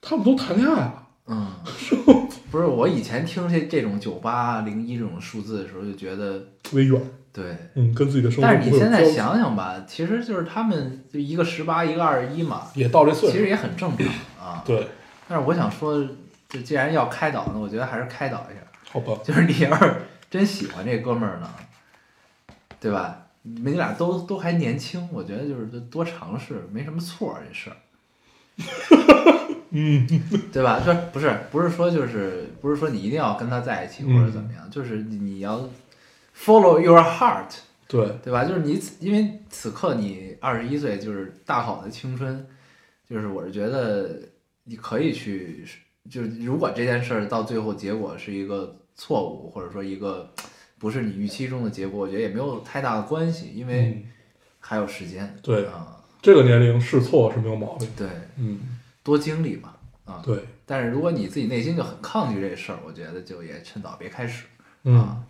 [0.00, 1.52] 他们都谈恋爱了，嗯，
[2.50, 6.98] 不是我以前听这这种九八零一这种数字的时候，就觉得微远，
[7.30, 7.56] 对。
[7.74, 14.06] 嗯，跟自己的生活但是你现在想想吧，其实就是他们就一个十八，一个二十一嘛，也到这岁数，其实也很正常
[14.40, 14.62] 啊。
[14.66, 14.88] 对，
[15.28, 16.02] 但是我想说，
[16.48, 18.60] 就既然要开导呢，我觉得还是开导一下。
[18.90, 19.96] 好吧，就是你要是
[20.30, 21.50] 真喜欢这哥们儿呢，
[22.80, 23.26] 对吧？
[23.42, 27.76] 你们俩都都还年轻，我觉得就是多尝试，没什么错这事儿，
[29.70, 30.06] 嗯，
[30.52, 30.80] 对吧？
[30.80, 35.68] 就是不是不是说就是不是说你一定要跟他在一起或者怎么样，就是你你要
[36.36, 37.50] follow your heart，
[37.86, 38.44] 对，对吧？
[38.44, 42.46] 就是你因为此刻你二十一岁，就是大好的青春，
[43.08, 44.18] 就是我是觉得
[44.64, 45.64] 你可以去，
[46.10, 50.32] 就是如果这件事儿到最后结果是一个错误，或者说一个
[50.78, 54.04] 不是你预期中的结果，我觉得也没有太大的关系，因为嗯，
[54.60, 55.36] 还有时间。
[55.42, 60.22] 对啊，这个年龄试错是没有毛病，对，嗯，多经历嘛啊。
[60.24, 64.44] 对，但是如果你自己内心就很抗拒这事儿，我觉得就也趁早别开始
[64.84, 64.96] 嗯。
[64.98, 65.24] 啊。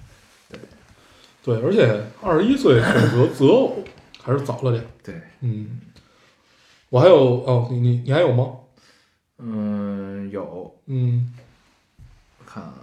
[1.42, 3.82] 对，而且二十一岁选择 择偶
[4.22, 5.80] 还是早了点，对，嗯，
[6.90, 8.56] 我还有哦，你你你还有吗？
[9.38, 11.32] 嗯，有嗯。
[12.38, 12.74] 我看啊，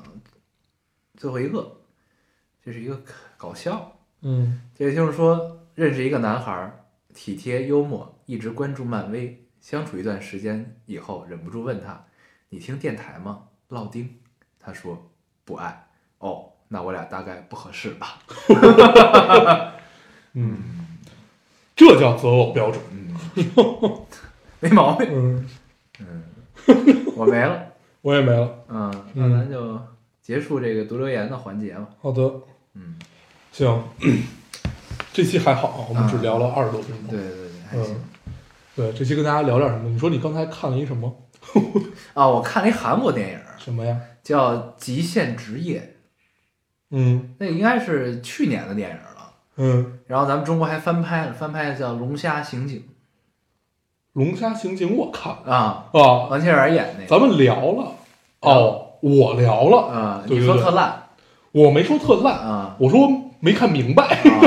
[1.18, 1.78] 最后一个，
[2.66, 3.00] 这是一个
[3.38, 3.96] 搞笑。
[4.22, 9.40] 嗯这个听众说，认识一个男孩儿，体贴幽默，一直关注漫威。
[9.62, 12.06] 相处一段时间以后，忍不住问他
[12.50, 14.18] ：“你听电台吗？”烙丁，
[14.60, 15.12] 他说
[15.44, 15.88] 不爱。
[16.18, 18.20] 哦，那我俩大概不合适吧？
[20.34, 20.58] 嗯，
[21.76, 24.06] 这叫择偶标准，嗯，
[24.60, 25.08] 没毛病。
[25.12, 25.50] 嗯，
[26.00, 26.24] 嗯，
[27.16, 27.74] 我没了。
[28.02, 29.80] 我也没了，嗯，那咱就
[30.22, 31.88] 结束这个读留言的环节吧。
[32.00, 32.22] 好的，
[32.76, 32.96] 嗯，
[33.52, 33.84] 行，
[35.14, 37.96] 这期还好啊，我们只聊了二十多分钟，对对对，还行。
[38.76, 39.90] 对，这期跟大家聊点什么？
[39.90, 41.16] 你说你刚才看了一什么？
[42.14, 43.98] 啊，我看了一韩国电影，什么呀？
[44.24, 45.80] 叫《极限职业》，
[46.90, 49.32] 嗯那应该是去年的电影了。
[49.58, 52.84] 嗯，然后咱们中国还翻拍了，翻拍的叫《龙虾刑警
[54.14, 57.08] 龙虾刑警我看》啊，啊，王千源演那个。
[57.08, 57.96] 咱们聊了，
[58.42, 61.04] 哦，我聊了，嗯，你说特烂
[61.56, 62.76] 我没说特烂，啊。
[62.78, 64.44] 我说没看明白，啊！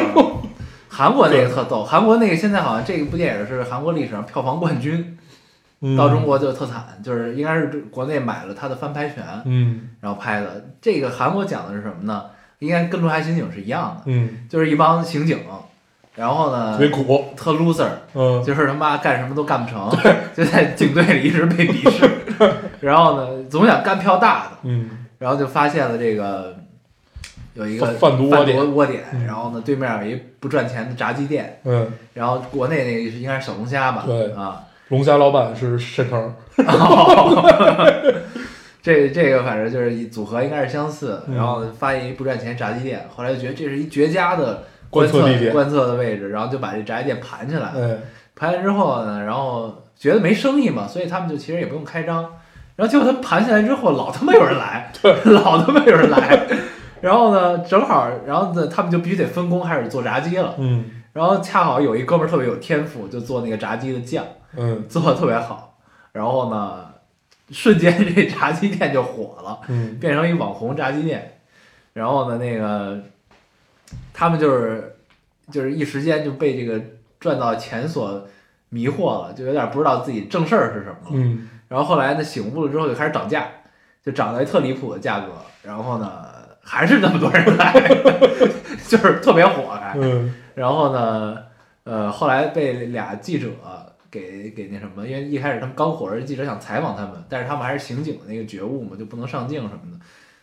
[0.91, 5.17] 韩国那个特逗， 韩国那个现在好像这部电影是韩国历史上票房冠军，
[5.81, 5.97] 嗯。
[5.97, 9.89] 到中，国就特惨，就是应该是国内买了他的翻拍权，嗯。
[10.01, 10.67] 然后拍的。
[10.83, 12.25] 这个韩国讲的是什么呢？
[12.59, 15.39] 应该跟《龙虾刑警》是一样的，嗯，就是一帮刑警，
[16.15, 18.45] 然后呢特别苦，特 loser，嗯。
[18.45, 19.89] 就是他妈干什么都干不成，
[20.37, 22.11] 就在警队里一直被鄙视，
[22.83, 24.91] 然后呢总想干票大的，嗯。
[25.19, 26.57] 然后就发现了这个
[27.59, 28.75] 有一个贩贩毒窝点。
[28.75, 29.27] 窝点，嗯。
[29.27, 34.05] 然后呢对面有一不赚钱的炸鸡店，嗯，然后国内那个是应该是小龙虾吧？
[34.07, 34.33] 对。
[34.33, 36.35] 啊，龙虾老板是沈腾，
[38.83, 41.37] 这这个反正就是一组合应该是相似，嗯。
[41.37, 45.53] 然后发现一不赚钱炸鸡店，后来就觉得这是一绝佳的测观测地点。
[45.53, 47.99] 观测的位置，然后就把这炸鸡店盘起来，哎，
[48.35, 52.23] 盘完之后呢，然后觉得没生意嘛，所以他们就其实也不用开张，
[52.77, 54.91] 然后结果他们盘下来之后，老他妈有人来，
[55.25, 56.47] 老他妈有人来，
[57.01, 60.91] 然后呢，正好，然后呢，他们就必须得分工开始做炸鸡了，嗯。
[61.13, 64.25] 然后恰好有一哥们儿特别有天赋，就做那个炸鸡的酱，
[64.57, 64.87] 嗯。
[64.89, 65.77] 做的特别好，
[66.13, 66.87] 然后呢，
[67.51, 69.99] 瞬间这炸鸡店就火了，嗯。
[69.99, 71.41] 变成一网红炸鸡店，
[71.93, 73.01] 然后呢，那个
[74.13, 74.97] 他们就是
[75.51, 76.81] 就是一时间就被这个
[77.19, 78.27] 赚到钱所
[78.69, 80.95] 迷惑了，就有点不知道自己正事儿是什么。
[81.05, 81.11] 了。
[81.13, 81.49] 嗯。
[81.69, 83.47] 然后后来呢，醒悟了之后就开始涨价，
[84.05, 85.33] 就涨到一特离谱的价格，
[85.63, 86.28] 然后呢，
[86.69, 87.73] 还是那么多人来，
[88.87, 89.97] 就是特别火还。
[89.99, 91.39] 嗯然后呢，
[91.85, 93.49] 呃，后来被俩记者
[94.11, 99.99] 给给那什么，因为一开始他们刚火着，记者想采访他们，但是他们还是刑警的那个觉悟嘛，就不能上镜什么的，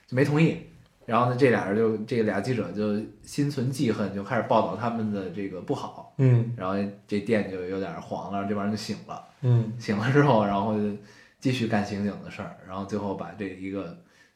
[0.07, 0.57] 就没同意。
[1.05, 6.75] 然后呢，这俩人就这俩记者就心存记恨，就开始报道他们的这个不好，嗯然后
[7.07, 9.21] 这店就有点黄了，这帮人就醒了。
[9.41, 10.81] 嗯醒了之后，然后就
[11.39, 13.95] 继续干刑警的事儿，然后最后把这一个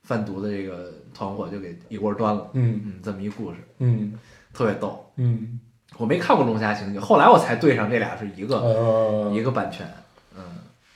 [0.09, 2.47] 贩毒的这个团伙就给一锅端了。
[2.53, 4.11] 嗯嗯，这么一故事嗯
[4.51, 5.05] 特别逗。
[5.17, 5.59] 嗯，
[5.97, 9.87] 我没看过《龙虾刑警》，后来我才对上这俩是一个、呃，一个版权。
[10.35, 10.43] 嗯，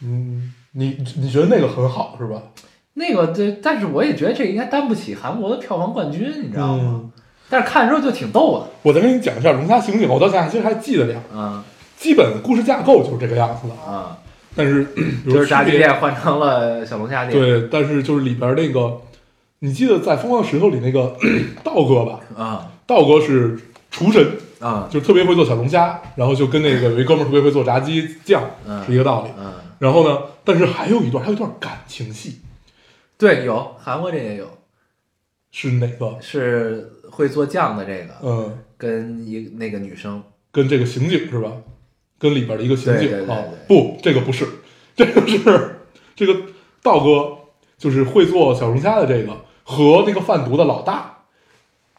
[0.02, 2.41] 嗯，你你觉得那个很好是吧？
[2.95, 6.84] 那个对，但是我也觉得这应该担不起韩国的票房冠军，你知道吗？
[6.84, 7.12] 嗯，
[7.52, 8.67] 但是看的时候就挺逗的。
[8.82, 11.63] 我再跟你讲一下《龙虾刑警》，我到现在其实还记得点儿，嗯
[11.95, 14.06] 基本故事架构就是这个样子的，嗯，
[14.56, 17.39] 但是 比如就是炸鸡店换成了小龙虾店。
[17.39, 19.02] 对，但是就是里边那个，
[19.60, 21.16] 你记得在《疯狂石头》里那个
[21.63, 22.20] 道哥吧？
[22.36, 23.58] 啊道哥是
[23.89, 24.26] 厨神，
[24.60, 29.30] 啊就特别会做小龙虾，然后就跟那个有一哥们儿特别会做炸鸡酱，嗯是一个道理。
[29.39, 32.42] 嗯，然后呢，但是还有一段，还有一段感情戏，
[33.18, 34.48] 对，有韩国这也有，
[35.52, 36.18] 是哪个？
[36.22, 40.22] 是会做酱的这个，嗯，跟一那个女生。
[40.52, 41.52] 跟这个刑警是吧？
[42.19, 44.47] 跟里边的一个刑警啊不，这个不是，
[44.95, 45.82] 这个是
[46.15, 46.36] 这个
[46.82, 47.38] 道哥，
[47.78, 51.17] 就是会做小龙虾的这个和那个贩毒的老大，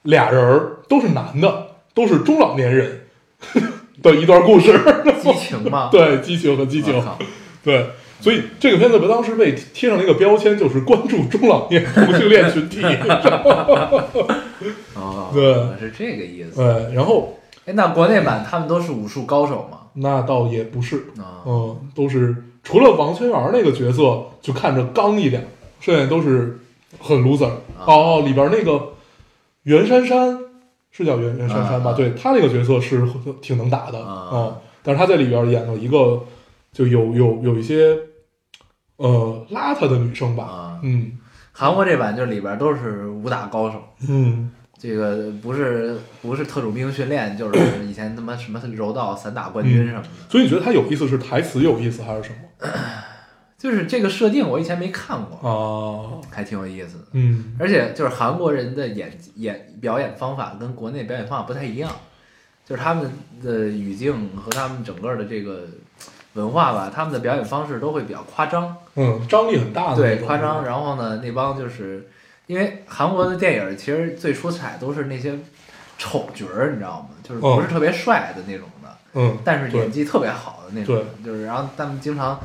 [0.03, 3.07] 俩人儿都是男的，都是中老年人
[4.03, 4.72] 的一段故事。
[5.22, 7.03] 激情嘛， 对，激情和激情
[7.62, 7.87] 对，
[8.20, 12.83] 所以这个片子当时被贴上了一个标签，就是关注中老年同性恋群体。
[14.94, 16.57] 哦，对是这个意思。
[16.57, 19.79] 对，然后哎，那国内版他们都是武术高手吗？
[19.94, 25.46] 那倒也不是，啊，嗯，都是除了王全元那个角色就看着刚一点，
[25.80, 26.59] 剩下都是
[27.00, 27.50] 很 loser。
[27.87, 28.92] 哦，里边那个
[29.62, 30.38] 袁姗姗
[30.90, 31.90] 是叫袁袁姗姗吧？
[31.90, 33.07] 啊对她那个角色是
[33.40, 34.30] 挺能打的，啊。
[34.33, 36.22] 嗯，但是她在里边演了一个
[36.72, 37.96] 就有有有一些
[38.96, 41.18] 呃邋遢的女生吧，啊，嗯。
[41.57, 44.50] 韩国这版就里边都是武打高手，嗯
[44.85, 50.09] 这个不是不是特种兵训练，就是以前他妈什么柔道散打冠军什么的。
[50.29, 52.68] 所以你觉得他有意思是台词有意思还是什么
[53.57, 56.20] 就是这个设定，我以前没看过，哦？
[56.31, 57.05] 还挺有意思的。
[57.12, 61.90] 嗯而且就是韩国人的演演表演方法跟国内表演方法不太一样，
[62.66, 63.11] 就是他们
[63.42, 65.62] 的语境和他们整个的这个
[66.35, 70.62] 文化吧，他们的表演方式都会比较夸张，嗯，张力很大的对夸张。
[70.62, 72.07] 然后呢，那帮就是
[72.46, 75.38] 因为韩国的电影其实最出彩都是那些
[75.96, 77.09] 丑角儿，你知道吗？
[77.22, 82.38] 就是不是特别帅的那种的，嗯，但是演技特别好的那种，就是然后他们经常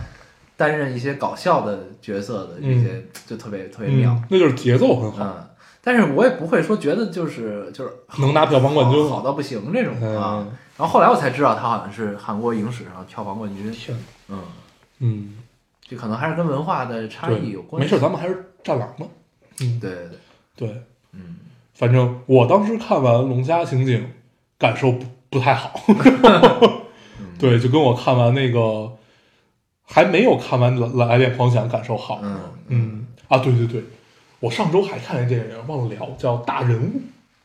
[0.55, 4.11] 担任一些搞笑的角色的这些，就特别特别妙。
[4.11, 5.25] 嗯，那就是节奏很好。
[5.25, 5.47] 嗯，
[5.81, 10.39] 但是我也不会说觉得就是就是能拿票房冠军好好到不行这种啊。
[10.39, 13.69] 嗯，然后后来我才知道他好像是韩国影史上票房冠军。
[13.71, 13.97] 天，
[14.29, 14.43] 嗯，
[14.99, 15.33] 嗯，
[15.81, 17.85] 这可能还是跟文化的差异有，关系。
[17.85, 19.07] 没事，咱们还是战狼嘛。
[19.61, 19.99] 嗯，对对
[20.55, 20.81] 对，对，
[21.13, 21.35] 嗯，
[21.73, 23.99] 反正我当时看完《龙虾刑警》，
[24.57, 25.79] 感受不不太好。
[27.37, 28.91] 对，就跟我看完那个
[29.85, 32.19] 还没有看完《来来电狂想》感受好。
[32.23, 33.05] 嗯嗯。
[33.27, 33.83] 啊，对对对，
[34.39, 36.99] 我上周还看了一电影，忘了聊，叫《大人物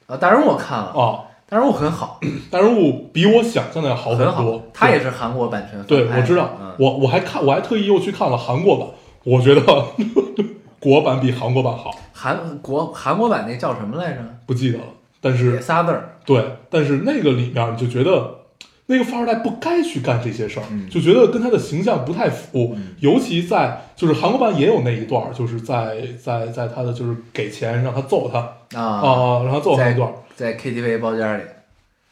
[0.07, 2.19] 啊，大人物我看》了，啊，大人物很好，
[2.51, 4.63] 《大人物》比我想象的要好很多好。。
[4.73, 8.89] 他也是是韩国版权对，我知道，嗯，我我还看，我还特意又去看了韩国版，
[9.25, 9.61] 我觉得
[10.85, 14.19] 国版比韩国版好，韩国韩国版那叫什么来着？
[14.45, 14.85] 不记得了，
[15.19, 16.19] 但也是仨字儿。
[16.27, 18.41] 对，但是那个里面你就觉得
[18.85, 20.87] 那个富二代不该去干这些事儿，嗯。
[20.91, 22.95] 就觉得跟他的形象不太符，嗯。
[23.01, 28.39] 尤其在就是韩国版也有那一段，就是在在在他的就是给钱让他揍他。
[28.79, 31.43] 啊、啊，让他揍他那段儿，在 KTV 包间里。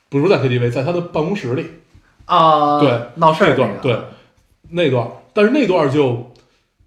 [0.09, 1.67] 不是在 KTV，在他的办公室里。
[2.25, 3.99] 啊，对闹事儿那段儿，对
[4.71, 6.32] 那段，但是那段就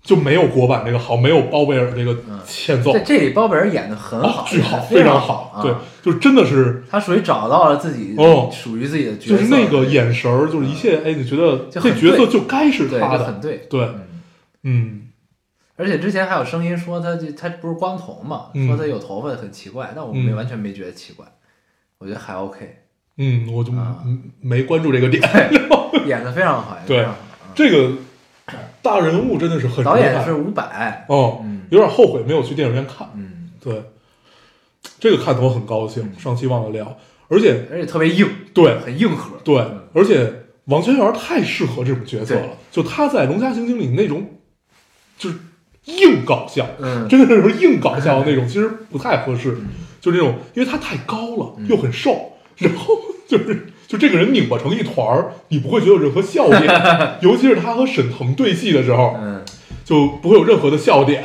[0.05, 2.39] 就没有国版这个好，没有包贝尔这个嗯。
[2.45, 2.93] 欠揍。
[2.93, 8.47] 在，这里包贝尔演的很好，啊，巨好，非常好，对啊，就真的是他属于找到了自己哦。
[8.53, 13.99] 属于自己的角色，就是那个眼神儿，就是一切，哎，你觉得这角色就该是对，他的，就很对，对，嗯。
[14.63, 15.01] 嗯。
[15.77, 18.67] 而且之前还有声音说他这他不是光头嘛，嗯。
[18.67, 21.25] 说他有头发很奇怪，但我没嗯完全没觉得奇怪，
[21.97, 22.77] 我觉得还 OK，
[23.17, 23.73] 嗯，我就
[24.39, 25.21] 没关注这个点。
[26.05, 27.17] 演的非常好，演得非常好。
[27.47, 27.51] 嗯。
[27.55, 27.91] 这个
[28.85, 31.63] 大人物真的是很导演是伍佰，哦，嗯。
[31.71, 33.09] 有点后悔没有去电影院看。
[33.15, 33.81] 嗯，对，
[34.99, 36.95] 这个看头很高兴，上期忘了聊，
[37.27, 38.77] 而且而且特别硬，对。
[38.81, 39.57] 很硬核，对。
[39.57, 40.31] 嗯，而且
[40.65, 44.23] 王全元太适合这种角色了，就他在《龙虾刑警》里那种
[45.17, 45.37] 就是
[45.85, 49.57] 硬搞笑，嗯，真的是硬搞笑的那种， 其实不太合适。
[49.59, 49.67] 嗯。
[49.99, 51.67] 就那种，因为他太高了，嗯。
[51.67, 52.95] 又很瘦，然后
[53.27, 56.63] 就是就这个人拧巴成一团儿，你不会觉得有任何笑点，
[57.21, 59.43] 尤其是他和沈腾对戏的时候，嗯，
[59.83, 61.23] 就不会有任何的笑点。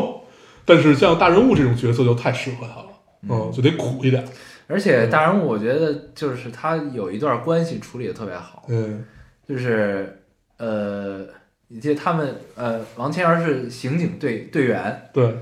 [0.66, 2.86] 但是像大人物这种角色就太适合他了，
[3.28, 4.24] 嗯，就得苦一点，
[4.66, 9.04] 而且大人物我觉得就是他有一段关系处理的特别好，嗯。
[9.46, 10.20] 就是
[10.56, 11.18] 呃，
[11.68, 15.36] 你记得他们呃，王千源是刑警队队员，对，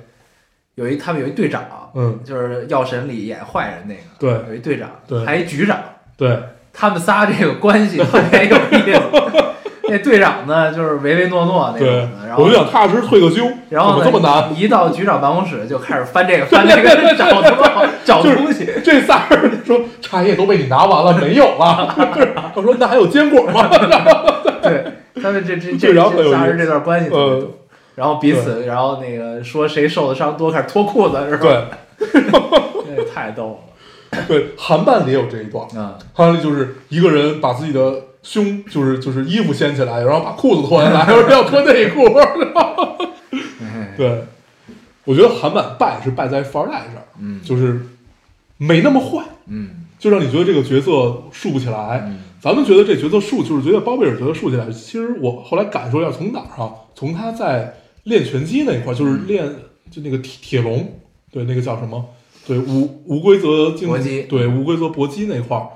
[0.75, 4.49] 有一他们有一队长，嗯，就是《药神》里演坏人那个，对。
[4.49, 5.25] 有一队长，对。
[5.25, 5.81] 还一局长，
[6.17, 6.37] 对，
[6.73, 9.01] 他们仨这个关系特别有意思。
[9.89, 14.49] 那队长呢，就是唯唯诺诺那种的，然，后我就想踏实退个休，然后呢，这么难？
[14.57, 18.71] 一到局长办公室就开始翻这个翻那个， 找他妈找东西。
[18.83, 21.93] 这仨人说茶叶都被你拿完了，没有了。
[22.55, 23.69] 他说那还有坚果吗？
[24.63, 24.85] 对，
[25.21, 25.93] 他们这这这
[26.31, 27.49] 仨人这段关系特别。
[27.95, 31.67] 然后彼此，然后那个说谁受的伤多，开始脱裤子是吧？
[31.99, 32.23] 对
[32.97, 33.72] 那太逗了。
[34.29, 42.05] 对，韩版里也有这一段，嗯，韩版里就是一个人把自己的胸就是就是衣服掀起来，然后把裤子脱下来， 然后要脱内裤。
[43.61, 44.25] 哎 对，
[45.05, 47.81] 我觉得韩版败是败在富二代这儿，嗯就是
[48.59, 52.05] 没那么坏，嗯就让你觉得这个角色竖不起来。
[52.07, 54.69] 嗯咱们觉得这角色竖，就是觉得包贝尔角色竖起来。
[54.73, 56.73] 其实我后来感受一下，从哪儿啊？
[56.93, 59.49] 从他在练拳击那一块儿，就是练
[59.93, 60.93] 就那个铁铁笼，
[61.31, 62.05] 对，那个叫什么？
[62.47, 65.67] 对，无无规则竞搏击对，无规则搏击那块儿，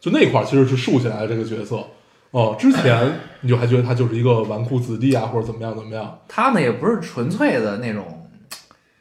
[0.00, 1.84] 就那块儿其实是竖起来的这个角色。
[2.30, 3.12] 哦，之前
[3.42, 6.18] 你就还觉得他就是一个纨绔子弟啊，或者怎么样怎么样。
[6.26, 8.28] 他呢也不是纯粹的那种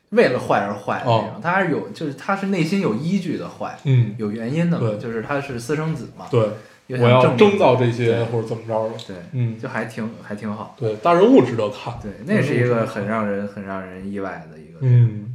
[0.10, 6.48] 为了坏而坏的那种，哦他还是有就是他是内心有依据的坏，嗯，有原因的嘛，对就是他是私生子嘛，对，
[6.88, 8.92] 有我要想征到这些或者怎么着的。
[9.08, 10.76] 对，嗯，就还挺还挺好。
[10.80, 11.98] 对，大人物值得看。
[12.04, 15.33] 对，那是一个很让人很让人意外的一个，嗯，嗯，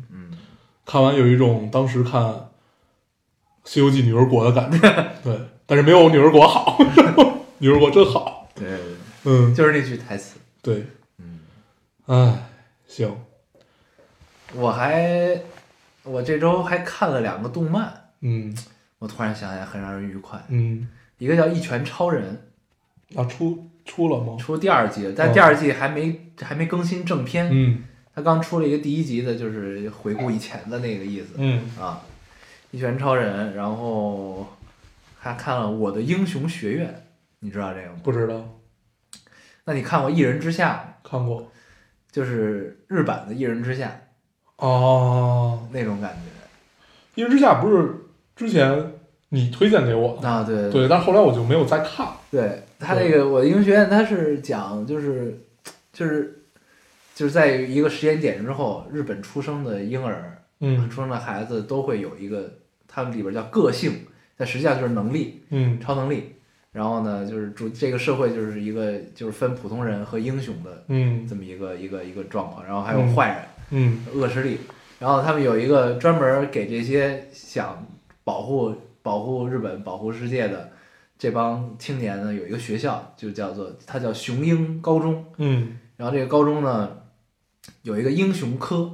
[0.91, 2.23] 看完有一种当时看
[3.63, 4.79] 《西游记》女儿国的感觉，
[5.23, 6.79] 对，但是没有女儿国好，
[7.59, 8.67] 女儿国真好，对，
[9.25, 10.87] 嗯，就是那句台词，对，
[11.19, 11.41] 嗯，
[12.07, 12.49] 哎，
[12.87, 13.15] 行，
[14.55, 15.39] 我还
[16.05, 18.57] 我这周还看了两个动漫，嗯。
[19.01, 22.49] 我突然想起来很让人愉快，嗯，一个叫《一拳超人。
[23.15, 24.33] 啊，出出了吗》，？
[24.39, 25.33] 出第二季，但哦。
[25.33, 27.85] 第二季还没还没更新正片，嗯
[28.19, 31.71] 他刚出了一个第一集的，就是回顾以前的那个意思嗯。
[31.81, 32.03] 啊，
[32.77, 34.45] 《一拳超人》，然后
[35.17, 36.89] 还看了《我的英雄学院》，
[37.39, 38.01] 你知道这个吗？
[38.03, 38.59] 不知道，
[39.67, 40.95] 那你看过《一人之下》吗？
[41.05, 41.53] 看过。
[42.11, 44.01] 就是日版的《一人之下
[44.57, 46.21] 哦，》那种感觉
[47.15, 47.95] 一人之下不是
[48.35, 48.95] 之前
[49.29, 50.73] 你推荐给我的，啊，对。
[50.73, 55.39] 对，但是后来我就没有再看，对，他这个《我的英雄学院》，他是讲就是
[55.93, 56.38] 就是
[57.19, 60.89] 就是在一个时间点之后，日本出生的婴儿，嗯。
[60.89, 62.49] 出生的孩子都会有一个，
[62.87, 64.07] 他们里边叫个性，
[64.37, 65.81] 但实际上就是能力，嗯。
[65.81, 66.37] 超能力。
[66.71, 71.27] 然后呢，就是主这个社会就是一个就是分普通人和英雄的嗯。
[71.27, 73.13] 这么一个一个一个状况，然后还有嗯。
[73.13, 73.39] 坏人、
[73.71, 73.99] 嗯。
[74.15, 74.59] 恶势力，
[75.01, 77.85] 然后他们有一个专门给这些想
[78.23, 80.71] 保护保护日本、保护世界的
[81.19, 85.25] 这帮青年呢，有一个学校，就叫做它叫雄鹰高中。
[85.39, 85.79] 嗯。
[85.97, 86.97] 然后这个高中呢，
[87.83, 88.91] 有一个英雄科，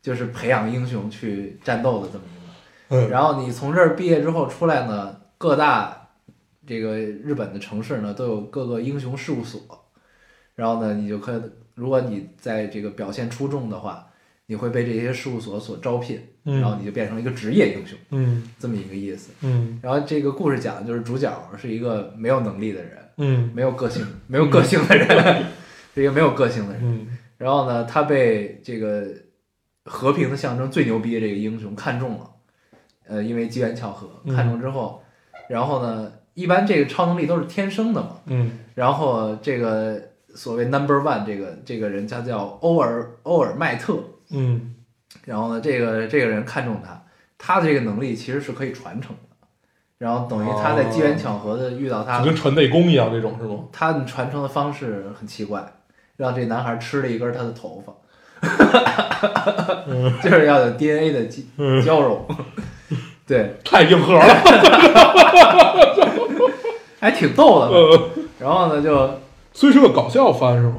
[0.00, 3.06] 就是培养英雄去战斗的这么一个。
[3.06, 6.08] 嗯，然后你从这儿毕业之后出来呢，各大
[6.66, 9.60] 这个日本的城市呢都有各个英雄事务所，
[10.54, 11.40] 然后呢，你就可以，
[11.74, 14.06] 如果你在这个表现出众的话，
[14.46, 16.60] 你会被这些事务所所招聘，嗯。
[16.60, 18.42] 然后你就变成了一个职业英雄，嗯。
[18.58, 19.30] 这么一个意思。
[19.42, 19.78] 嗯。
[19.82, 23.50] 然后这个故事讲的就是主角是一个没有能力的人，嗯。
[23.54, 25.44] 没有个性、没有个性的人，
[25.94, 27.17] 是一个没有个性的人。
[27.38, 29.06] 嗯然后呢，他被这个
[29.84, 32.30] 和平的象征最牛逼的这个英雄看中了，
[33.06, 34.34] 呃，因为机缘巧合嗯。
[34.34, 35.02] 看中之后，
[35.48, 38.58] 然后呢，一般这个超能力都是天生的嘛，嗯。
[38.74, 40.02] 然后这个
[40.34, 44.74] 所谓 number one 这个这个人他叫欧尔欧尔麦特，嗯。
[45.24, 47.00] 然后呢，这个这个人看中他，
[47.38, 49.46] 他的这个能力其实是可以传承的，
[49.96, 53.68] 然后等于他在机缘巧合的遇到他就跟传内功一样这种是吗？
[53.72, 55.64] 他的传承的方式很奇怪，
[56.18, 57.94] 让这男孩吃了一根他的头发，
[60.22, 61.24] 就是要有 DNA 的
[61.82, 62.26] 交融，
[63.26, 64.24] 对，太硬核了。
[67.00, 67.66] 还挺逗的。
[67.68, 68.10] 呃，
[68.40, 69.20] 然后呢，就
[69.52, 70.78] 所以是个搞笑番是吗？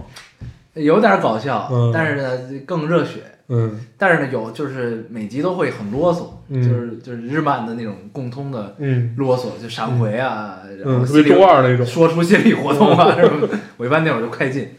[0.74, 3.22] 有点搞笑，嗯但是呢更热血。
[3.52, 11.86] 嗯但是呢，有就是每集都会很啰嗦，嗯就是就是日漫的那种共通的嗯啰嗦，就闪回啊，然后嗯，特别心理中二那种。
[11.86, 13.58] 说出心理活动啊，是吧？
[13.78, 14.70] 我一般那会儿就快进，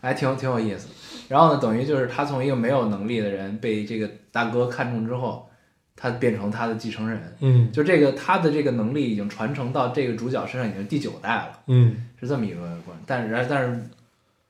[0.00, 0.88] 还挺挺有意思。
[1.28, 5.48] 然后呢，等于就是他从一个没有能力的人被这个大哥看中之后，
[5.94, 7.36] 他变成他的继承人。
[7.40, 13.04] 嗯就这个他的这个能力已经传承到这个主角身上，已经第九代了，嗯是这么一个关系。
[13.06, 13.80] 但是但是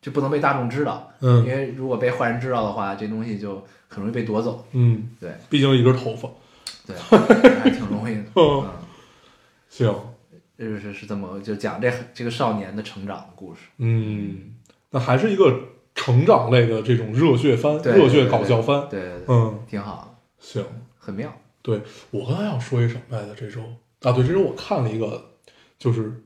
[0.00, 4.64] 就不能被大众知道，嗯因嗯为如果被坏人知道的话，这东西就很容易被夺走。
[4.72, 6.28] 嗯，对毕竟一根头发。
[6.86, 6.96] 对，
[7.58, 8.24] 还挺容易的。
[8.34, 8.86] 哦嗯，
[9.68, 9.94] 行，
[10.58, 13.60] 就是是这么就讲这这个少年的成长的故事。
[13.76, 14.54] 嗯，
[14.90, 15.52] 那还是一个
[15.94, 18.86] 成长类的这种热血番、对热血搞笑番。
[18.88, 20.64] 对对对，嗯，挺好，行，
[20.98, 21.32] 很妙。
[21.62, 21.80] 对
[22.10, 23.34] 我刚才要说一什么来着？
[23.34, 23.60] 这周
[24.02, 25.22] 啊，对，这周我看了一个，
[25.78, 26.22] 就是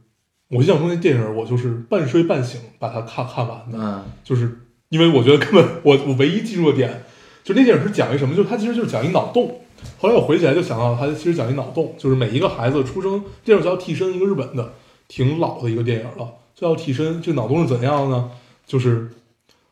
[0.48, 3.78] 我印象中那电影，我就是半睡半醒把它看看完的。
[3.78, 4.60] 嗯就是
[4.90, 7.02] 因为我觉得根本我我唯一记住的点，
[7.42, 9.58] 就那电影是讲一什么，就它其实就是讲一脑洞。
[9.98, 14.74] 后来我回起来就想到，它其实讲一脑洞，就是每一个孩子出生，电影叫《替身》，一个日本的，
[15.08, 17.16] 挺老的一个电影了，叫《替身》。
[17.20, 18.30] 这个脑洞是怎样的呢？
[18.66, 19.10] 就是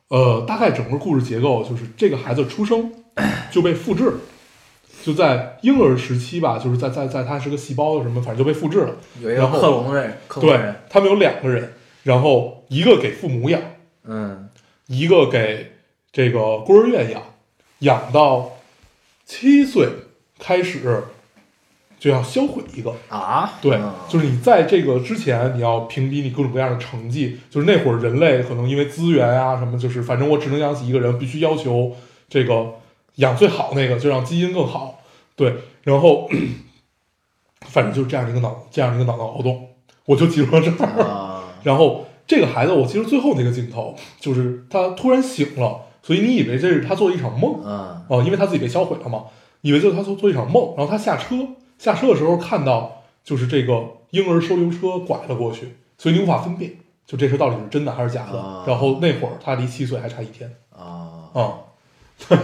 [0.08, 2.92] 呃，大概整个故事结构就是这个孩子出生
[3.50, 4.18] 就被复制了。
[5.02, 8.94] 就在婴儿时期吧，就是在在在他是个细胞什么，反正就被复制了。
[9.22, 11.72] 有一个然后克隆人，克隆对人，他们有两个人，
[12.02, 13.62] 然后一个给父母养，
[14.04, 14.48] 嗯
[14.88, 15.72] 一个给
[16.12, 17.22] 这个孤儿院养，
[17.78, 18.58] 养到
[19.24, 19.88] 七岁
[20.38, 21.04] 开始
[22.00, 22.92] 就要销毁一个。
[23.08, 27.38] 啊，对嗯，就是你在这个之前，你要评比你各种各样的成绩。
[27.48, 31.94] 就是那会儿人类可能因为资源啊什么，就是反正我只能养起一个人，必须要求
[32.28, 32.72] 这个
[33.16, 35.00] 养最好那个，就让基因更好。
[35.36, 36.28] 对，然后
[37.68, 39.68] 反正就是这样的一个脑这样的一个脑脑洞，
[40.06, 41.04] 我就记住了这儿。
[41.04, 49.24] 啊，然后这个孩子，我记得最后那个镜头，就是他突然醒了，所以你以为这是他做的一场梦嗯哦，因为他自己被销毁了嘛，
[49.60, 50.74] 以为就是他做做一场梦。
[50.76, 51.36] 然后他下车，
[51.80, 56.72] 下车的时候看到就是这个婴儿收留车拐了过去，所以你无法分辨，
[57.06, 58.38] 就这车到底是真的还是假的。
[58.38, 58.64] 啊。
[58.66, 61.30] 然后那会儿他离七岁还差一天啊。
[61.32, 61.54] 啊，
[62.28, 62.38] 对，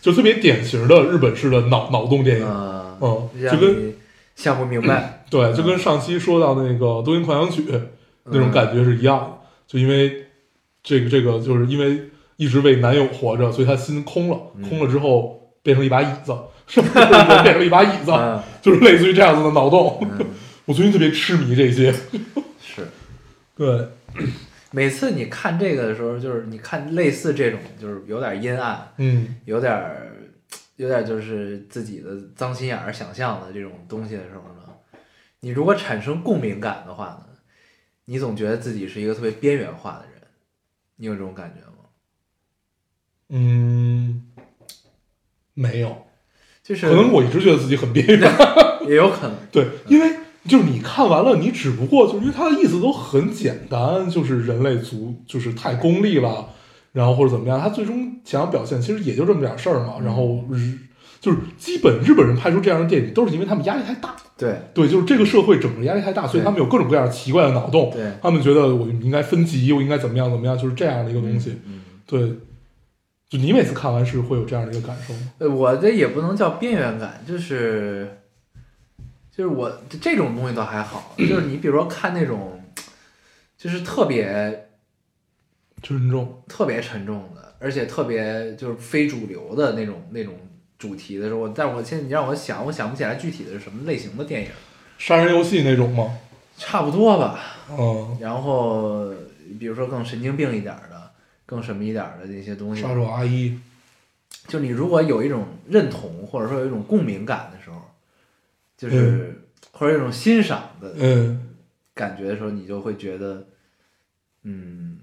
[0.00, 3.94] 就特别典型的日本式的脑脑洞电影，嗯嗯，就跟你
[4.36, 7.62] 想不明白 对，就跟上期说到那个《多音狂想曲》
[8.24, 9.28] 那种感觉是一样的，
[9.66, 10.24] 就因为
[10.82, 12.00] 这个这个，就是因为
[12.36, 14.68] 一直为男友活着，所以他心空了，嗯。
[14.68, 16.36] 空了之后变成一把椅子，
[17.42, 19.98] 变成一把椅子，嗯 就是类似于这样子的脑洞。
[20.02, 20.26] 嗯，
[20.66, 21.92] 我最近特别痴迷这些，
[22.60, 22.86] 是。
[23.54, 23.88] 对，
[24.72, 29.80] 每次你看这个的时候，就是你看类似这种，就是有点阴暗，嗯有点，
[30.76, 34.98] 有点就是自己的脏心眼儿想象的这种东西的时候呢，
[35.40, 37.26] 你如果产生共鸣感的话呢，
[38.06, 40.22] 你总觉得自己是一个特别边缘化的人，
[40.96, 41.68] 你有这种感觉吗？
[43.28, 44.22] 嗯，
[45.54, 45.96] 没有，
[46.62, 48.32] 就是可能我一直觉得自己很边缘，
[48.88, 50.10] 也有可能， 对，因为
[50.48, 56.48] 就是你看完了，你只不过就是因为他的意思都很简单，就是人类族就是太功利了，
[56.92, 59.94] 然后或者怎么样，他最终想要表现其实也就这么点事儿嘛。
[60.02, 60.78] 然后日
[61.20, 64.56] 就是基本日本人拍出这样的电影，都是因为他们压力太大，对。
[64.74, 71.56] 对，就是这个社会整个压力太大，所以他们有各种各样奇怪的脑洞，对，他们觉得我应该分级，我应该怎么样怎么样，就是这样的一个东西。
[71.66, 72.32] 嗯，对，
[73.32, 75.32] 就你每次看完是会有这样的一个感受吗？
[75.38, 78.18] 呃，我这也不能叫边缘感，就是，
[79.34, 79.72] 就是我
[80.02, 82.62] 这种东西倒还好， 就是你比如说看那种，
[83.56, 84.68] 就是特别
[85.82, 90.34] 沉重，特别沉重的，而且特别就是非主流的那种那种
[90.78, 94.48] 主题的时候，但是我现在你让我想，我想不起来具体的是什么类型的电影，
[94.98, 96.18] 杀人游戏那种吗？
[96.58, 97.40] 差不多吧。
[97.70, 99.10] 嗯，然后
[99.58, 100.91] 比如说更神经病一点的，
[101.52, 103.58] 更什么一点儿的那些东西，杀手阿一，
[104.48, 107.76] 就你如果有一种认同或者说有一种共鸣感的时候，
[108.78, 109.38] 就是、
[109.70, 111.48] 或者一种欣赏的嗯。
[111.94, 113.46] 感觉的时候，你就会觉得，
[114.44, 114.96] 嗯，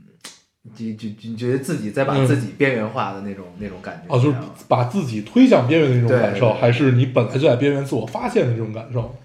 [0.76, 4.12] 就就就觉得自己在把嗯自己边缘化的那种、那种感觉。
[4.12, 4.38] 哦，就是
[4.68, 9.16] 把自己推向边缘的那种感受，还是你本来就在边缘自我发现的这种感受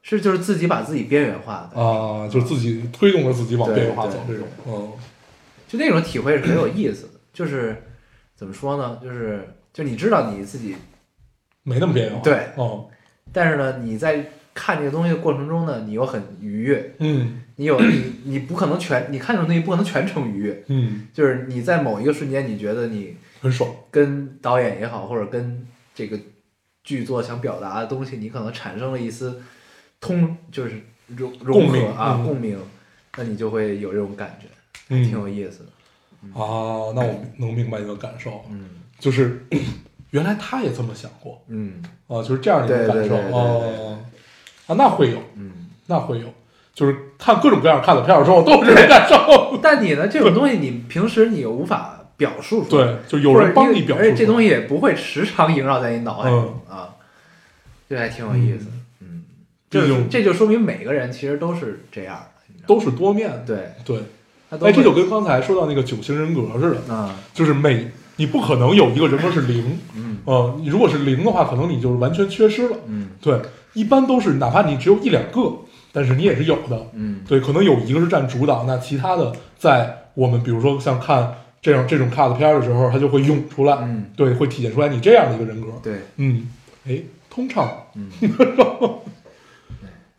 [0.00, 2.26] 是就是自己把自己边缘化的，啊？
[2.26, 4.92] 就是自己推动着自己往边缘化走，这种，嗯
[5.78, 7.12] 就那种体会是很有意思的。
[7.32, 7.76] 就是
[8.36, 9.00] 怎么说呢？
[9.02, 10.76] 就是就你知道你自己，
[11.62, 12.22] 没那么边缘化。
[12.22, 12.88] 对哦，
[13.32, 23.68] 但是呢，你在看这个东西的过程中呢，你又很愉悦，嗯你有你你不可能全你看这种东西不可能全程愉悦，嗯，就是你在某一个瞬间，你觉得你很爽。
[23.90, 26.18] 跟导演也好，或者跟这个
[26.82, 29.42] 剧作想表达的东西，你可能产生了一丝
[30.00, 32.58] 通，就是融融合共鸣啊、嗯共鸣，
[33.16, 34.46] 那你就会有这种感觉，
[34.88, 35.70] 嗯挺有意思的。
[36.40, 38.68] 啊，那我能明白你的感受，嗯
[38.98, 39.46] 就是
[40.10, 43.98] 原来他也这么想过嗯啊，就是这样的一个感受哦。
[44.66, 45.52] 啊，那会有，嗯。
[45.86, 46.24] 那会有，
[46.72, 49.58] 就是看各种各样看的片儿之后都有这种感受。
[49.62, 56.94] 但你呢，这种东西你平时你又无法表述出来，对，就有人帮你表述，而且这东西也不会时常萦绕在你脑海中、嗯啊，
[57.86, 58.68] 这还挺有意思。
[59.00, 59.24] 嗯，
[59.68, 62.16] 这就这就说明每个人其实都是这样
[62.56, 63.44] 的，都是多面的。
[63.44, 63.98] 对，对，
[64.62, 72.76] 哎，这就跟刚才说到那个九型人格似的，啊，就是每你不可能有一个人格是零，嗯呃，你如果是零的话，可能你就是完全缺失了。
[72.86, 73.40] 嗯对，
[73.72, 75.52] 一般都是哪怕你只有一两个，
[75.92, 76.86] 但是你也是有的。
[76.92, 85.68] 嗯对，可能有一个是占主导，那其他的在我们比如说像看这样这种 cut 片儿的时候，它就会涌出来，嗯，对，会体现出来你这样的一个人格。
[85.82, 86.48] 对，嗯，
[86.86, 87.68] 哎，通畅。
[87.96, 88.10] 嗯，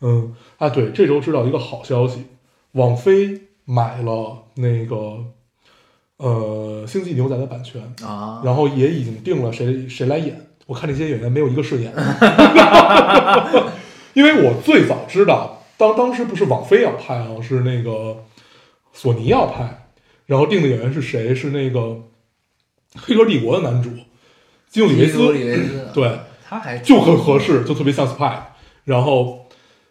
[0.02, 2.26] 嗯啊，对，这周知道一个好消息，
[2.74, 4.96] 网飞买了那个
[6.18, 10.40] 呃《星际牛仔》的版权，啊，然后也已经定了谁谁来演。
[10.68, 11.94] 我看这些演员没有一个是演，
[14.14, 18.24] 因为我最早知道，当当时不是网飞要拍啊，是那个
[18.94, 19.90] 索尼要拍，
[20.26, 21.36] 然后定的演员是谁？
[21.36, 21.80] 是那个
[22.96, 23.92] 《黑客帝国》的男主
[24.70, 28.40] 基努里维基努斯，里维斯，对，他还就很合适，就特别像 Spy。
[28.86, 29.48] 然后，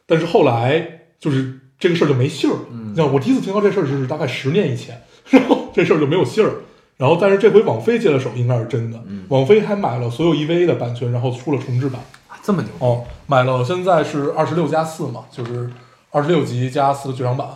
[0.06, 2.56] 但是后来就是这个事儿就没信儿。
[2.70, 6.52] 嗯你像我第一次听到这事儿是大概十年以前，然后这事儿就没有信儿。
[6.96, 9.02] 然后，但是这回网飞接了手，应该是真的。
[9.08, 12.00] 嗯网飞还买了所有 EVA 的版权，然后出了重制版。
[12.28, 15.68] 啊这么牛，哦，买了，现在是二十六加四嘛，就是
[16.12, 17.48] 二十六集加四个剧场版。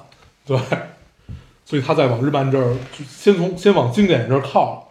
[0.45, 0.59] 对，
[1.64, 4.82] 所以他在往日漫这儿就先从先往经典这儿靠了。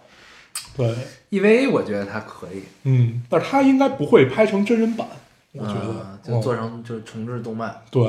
[0.77, 0.95] 对
[1.31, 5.05] ，EVA 我觉得他可以，嗯，但是他应该不会拍成真人版，
[5.51, 5.81] 我觉得。
[5.81, 8.03] 嗯就哦做成就是重制动漫，对，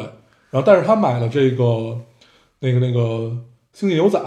[0.50, 1.96] 然后但是他买了这个
[2.60, 3.00] 那个那个
[3.72, 4.18] 《星际牛仔》，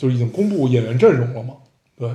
[0.00, 1.54] 就已经公布演员阵容了嘛。
[1.96, 2.08] 对，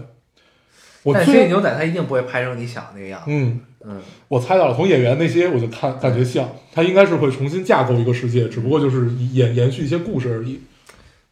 [1.04, 10.62] 我但星际牛仔他一定不会拍成你想的那个样子，嗯，嗯，我猜到了，从演员那些我就看感觉像，他应该是会重新架构一个世界，只不过就是延延续一些故事而已。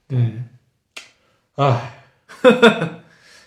[0.09, 0.45] 嗯，
[1.55, 1.93] 唉，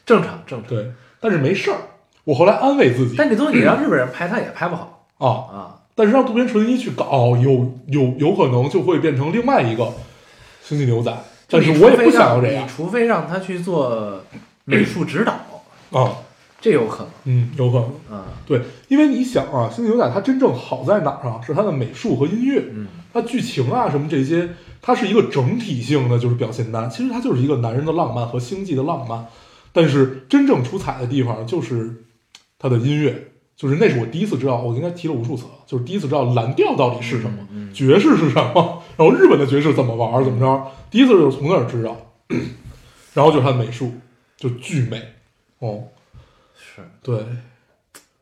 [0.05, 0.69] 正常正常。
[0.69, 1.79] 对，但是没事儿。
[2.25, 5.27] 我后来安慰自己但这东西你让日本人拍，他也拍不好啊，
[5.57, 5.77] 啊。
[5.95, 9.93] 但是让渡边淳一去搞，有有有可能就会变成另外一个
[10.71, 11.13] 星际牛仔。
[11.49, 14.23] 但是我也不想要这样你除非让他去做
[14.65, 15.33] 美术指导，
[15.91, 16.13] 啊，
[16.61, 17.09] 这有可能。
[17.25, 17.91] 嗯，有可能。
[18.13, 21.41] 嗯对，因为你想啊，《星际牛仔》它真正好在哪儿啊？
[21.45, 24.49] 是它的美术和音乐，嗯它剧情啊什么这些，
[24.81, 26.89] 它是一个整体性的，就是表现单。
[26.89, 29.27] 其实它就是一个男人的浪漫和星际的浪漫，
[29.73, 32.05] 但是真正出彩的地方就是
[32.61, 41.97] 它的音乐，就是那是我第一次知道，我应该提了无数次了，就是第一次知道蓝调到底是什么，嗯嗯爵士是什么，然后日本的爵士怎么玩，怎么着，第一次就是从那儿知道，
[43.15, 43.95] 然后就是他的美术
[44.37, 45.03] 就巨美，
[45.61, 45.85] 哦。
[46.55, 47.25] 是对，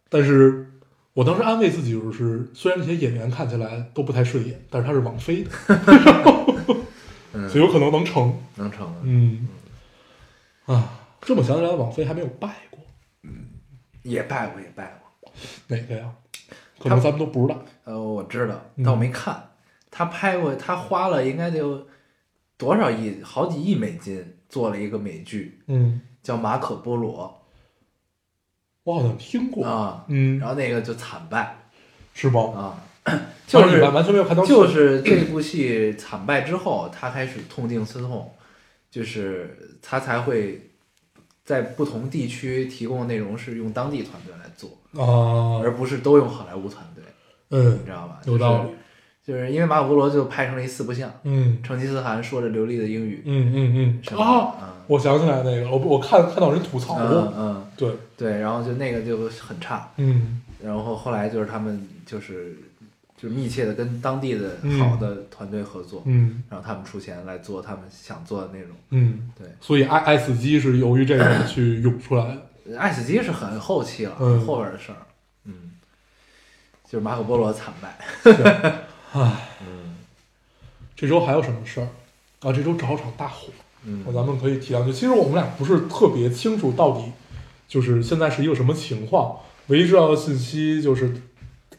[0.08, 0.70] 但是
[1.14, 5.50] 我当时安慰自己就是，虽然这些演员看起来都不太顺眼，但是他是网飞的，
[7.34, 8.32] 嗯 所以有可能能成。
[8.54, 9.00] 能成的。
[9.02, 9.48] 嗯，
[10.66, 12.78] 啊，这么想起来，网飞还没有败过
[13.24, 13.48] 嗯
[14.04, 15.32] 也败过，也败过。
[15.66, 16.08] 哪个呀？
[16.78, 17.60] 可能咱们都不知道。
[17.82, 19.42] 呃，我知道，嗯但我没看。
[19.90, 21.86] 他拍过，他花了应该得有
[22.56, 27.42] 多少亿，好几亿美金做了一个美剧，嗯，叫《马可波罗
[28.84, 29.64] 我好像听》过。
[29.66, 31.70] 啊，嗯然，后那个就惨败
[32.14, 32.40] 是吗？
[33.04, 33.12] 啊，
[33.46, 34.44] 就是完完全没有看到。
[34.44, 38.32] 就是这部戏惨败之后，他开始痛定思痛，
[38.90, 40.70] 就是他才会
[41.44, 44.70] 在不同地区提供的内容是用当地团队来做，
[45.02, 47.04] 啊，而不是都用好莱坞团队，
[47.50, 48.20] 嗯你，知道吧？
[48.26, 48.68] 有道理。
[48.68, 48.78] 就是，
[49.28, 57.34] 就是因为马可波罗就拍成了一四不像，嗯成吉思汗说着流利的英语，嗯嗯嗯啊，嗯我想起来那个，我我看看到人吐槽嗯过。
[57.36, 62.56] 嗯，对，对，然后就那个就很差，嗯然后后来就是他们就是
[63.18, 68.70] 就是密切的跟当地的嗯好的团队合作，嗯然后他们出钱来做他们想做的内容。
[68.88, 72.24] 嗯，对，所以爱爱死机是由于这个 去涌出来
[72.64, 72.78] 的。
[72.78, 74.96] 爱死机是很后期了，嗯后边的事儿。
[75.44, 75.72] 嗯，
[76.90, 78.87] 就是马可波罗惨败。
[79.12, 79.96] 唉，嗯
[80.94, 81.88] 这周还有什么事儿
[82.40, 82.52] 啊？
[82.52, 83.48] 这周正好场大火，
[83.84, 84.92] 嗯咱们可以提两句。
[84.92, 87.04] 其实我们俩不是特别清楚到底
[87.66, 89.36] 就是现在是一个什么情况，
[89.68, 91.12] 唯一知道的信息就是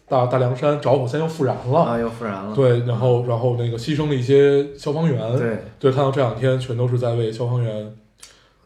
[0.07, 2.55] 大大凉山着火现在又复燃了，啊，又复燃了。
[2.55, 7.95] 对，然后然后那个牺牲了一些消防员，对，对，看到这两天全都是在为消防员。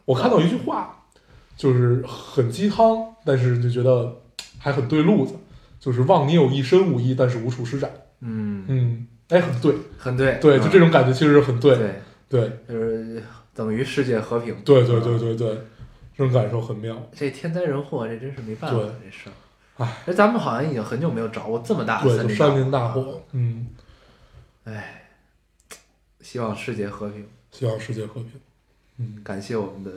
[0.04, 1.04] 我看到一句话，
[1.56, 4.20] 就是很鸡汤，但是就觉得
[4.58, 5.34] 还很对路子，
[5.80, 7.90] 就是望你有一身武艺，但是无处施展。
[8.20, 11.92] 嗯，嗯，哎，很对，很对，对，就这种种感觉其实很对，对，
[12.28, 13.22] 对，就是
[13.54, 14.54] 等于世界和平。
[14.64, 15.18] 对，对，对，嗯。
[15.18, 15.58] 对，对，
[16.16, 16.96] 这种感受很妙。
[17.12, 17.30] 这。
[17.30, 19.28] 天灾人祸，这真是没办法，这事
[19.76, 23.66] 哎，咱们好像已经很久没有着过这么大的对，森林就山林大大火，嗯，
[24.62, 25.08] 哎，
[26.20, 28.30] 希望世界和平，希望世界和平。
[28.98, 29.90] 嗯，感谢我们的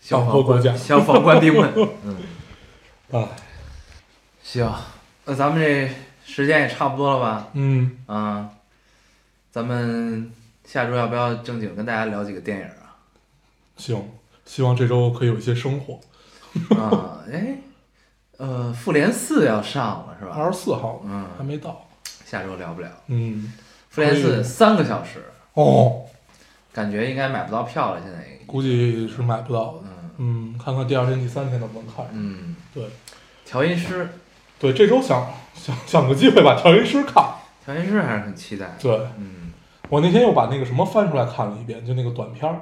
[0.00, 1.70] 消防官消防官兵们。
[2.04, 2.16] 嗯，
[3.10, 3.28] 哎，
[4.42, 4.72] 行，
[5.26, 5.94] 那咱们这
[6.24, 7.48] 时间也差不多了吧？
[7.54, 8.50] 嗯，啊，
[9.50, 10.30] 咱们
[10.64, 12.96] 下周要不要正经跟大家聊几个电影啊？
[13.76, 14.10] 行，
[14.44, 16.00] 希望这周可以有一些生活。
[16.76, 17.56] 啊，哎，
[18.36, 20.32] 呃，复联四要上了是吧？
[20.36, 21.86] 二十四号嗯还没到。
[22.24, 22.88] 下周聊不了。
[23.08, 23.52] 嗯，
[23.90, 26.06] 复联四三个小时，哦，
[26.72, 28.26] 感觉应该买不到票了，现在。
[28.46, 29.80] 估计是买不到的。
[29.84, 32.06] 嗯，嗯，看看第二天、第三天能不能看。
[32.12, 32.88] 嗯，对
[33.44, 34.08] 调音师，
[34.58, 37.24] 对，这周想想想个机会把调音师看。
[37.64, 38.76] 调音师还是很期待。
[38.80, 39.52] 对嗯，
[39.88, 42.60] 我那天又把那个什么翻出来看了一遍，就那个短片儿，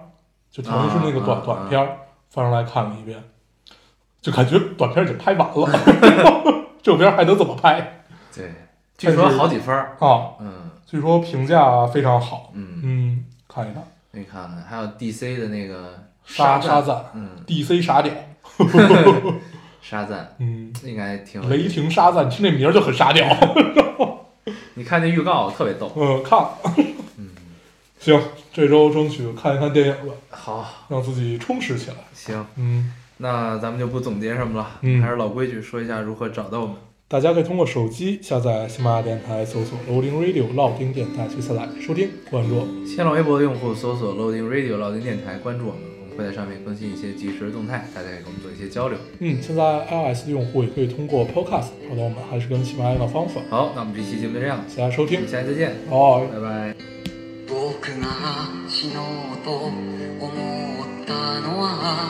[0.51, 1.88] 就调音师那个短、短片儿
[2.30, 3.22] 翻出来看了一遍，
[4.20, 8.03] 就感觉短片儿已经拍完了， 这片儿还能怎么拍
[8.34, 8.53] 对，
[8.99, 9.97] 据说好几分儿。
[10.01, 10.36] 啊？
[10.41, 12.51] 嗯据说评价非常好。
[12.53, 18.12] 嗯，嗯，看一看你看看，还有 DC 的那个沙沙赞，赞嗯，DC 傻屌，
[19.83, 21.74] 沙赞嗯，应该挺有雷意思。
[21.74, 23.26] 霆沙赞，听这名儿就很沙雕。
[24.74, 25.91] 你看那预告特别逗。
[25.97, 26.51] 嗯，看了。
[27.18, 27.31] 嗯，
[27.99, 28.20] 行，
[28.53, 31.97] 这周争取看一看电影吧，好，让自己充实起来。
[32.14, 36.76] 行，嗯，那咱们就不总结什么了，嗯还是老规矩，说一下如何找到我们。
[37.09, 42.87] 大家可以通过手机下载喜马拉雅电台，搜索 Loading Radio 老丁电台去下载收听关注我们。
[42.87, 45.81] 新浪微博的用户搜索 Loading Radio 老丁电台，关注，我们
[46.18, 48.98] 会在上面更新一些即时的动态，大家可以跟我们做一些交流。
[49.20, 53.41] 嗯，现在 iOS 的用户也可以通过 Podcast 找到我们，还是跟喜马拉雅的方法。
[53.50, 56.26] 好，那我们这期节目就这样，谢谢大家收听我们，下期再见，哦。
[56.32, 56.76] 拜拜。
[57.48, 57.54] 僕
[58.02, 58.08] が
[58.68, 59.70] 死のうと思
[60.84, 62.10] ったのは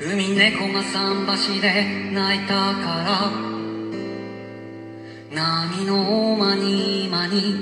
[0.00, 3.30] 海猫が桟橋で泣いたから
[5.30, 7.54] 波の間に間に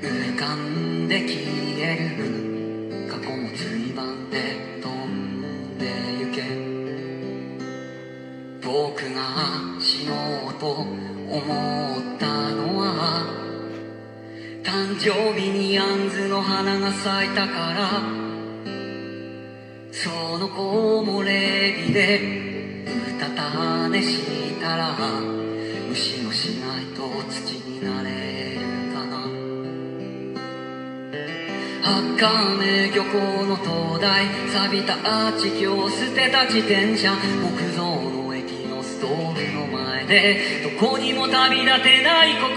[0.00, 1.40] 浮かんで消
[1.80, 2.37] える
[9.29, 10.15] 僕が死の
[10.49, 10.87] うと思っ
[12.17, 13.25] たのは
[14.63, 18.01] 誕生日にアンズの花が咲いたから
[19.91, 24.95] その子もレビでうたた寝したら
[25.89, 28.61] 虫のしないと土になれる
[28.93, 29.19] かな。
[32.15, 38.08] 茜漁港の灯台錆びたアーチ橋捨てた自転車木造
[38.99, 42.51] ストーブの前でどこにも旅立てない心。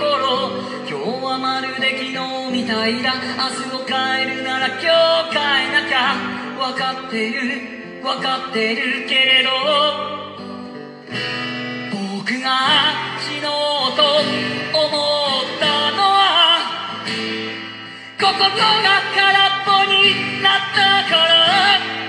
[0.91, 2.19] 今日はまるで昨日
[2.51, 3.15] みたいだ。
[3.15, 6.19] 明日を変えるなら今日変えなきゃ。
[6.59, 7.39] 分かってる。
[8.03, 9.51] 分かってるけれど。
[12.19, 12.59] 僕が
[13.23, 13.47] 死の
[13.87, 15.65] うと思った
[15.95, 16.19] のは
[18.19, 18.59] 心が
[19.15, 22.02] 空っぽになったから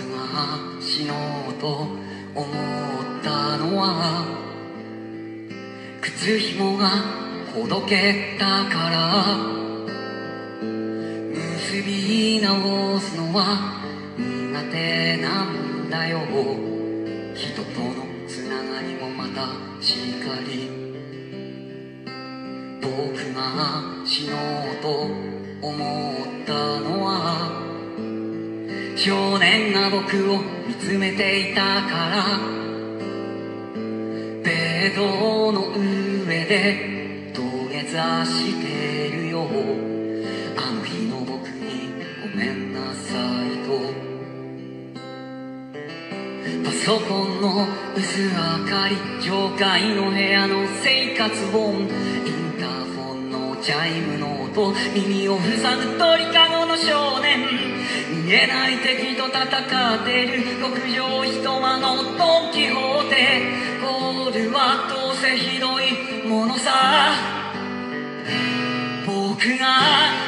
[0.00, 1.14] 僕が死の
[1.50, 1.66] うと
[2.34, 4.24] 思ったのは
[6.00, 6.88] 靴紐が
[7.54, 9.60] ほどけたから。
[10.62, 13.82] 結び直すのは
[14.18, 16.20] 苦手なんだよ。
[17.34, 19.46] 人とのつながりもまた
[19.82, 20.70] しっかり。
[22.80, 22.88] 僕
[23.34, 24.36] が死の
[24.72, 24.88] うと
[25.62, 27.69] 思ったのは
[29.02, 32.38] 少年が僕を見つめていたから
[34.44, 37.40] ベッドの上で土
[37.70, 39.46] 下座してるよ。
[40.54, 43.70] あの日の僕にごめんなさいと。
[46.62, 48.30] パソコンの薄明
[48.68, 48.96] かり
[49.26, 51.88] 上階の部屋の生活音イン
[52.60, 57.69] ターフォンのチャイムの音耳を塞ぐ鳥かごの少年。
[58.30, 60.60] 見えない敵と戦ってる。
[60.60, 63.42] 極上一間のドン・キホーテ。
[63.82, 67.10] ゴールはどうせひどいものさ。
[69.04, 69.66] 僕が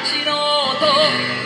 [0.02, 1.41] 死のうと。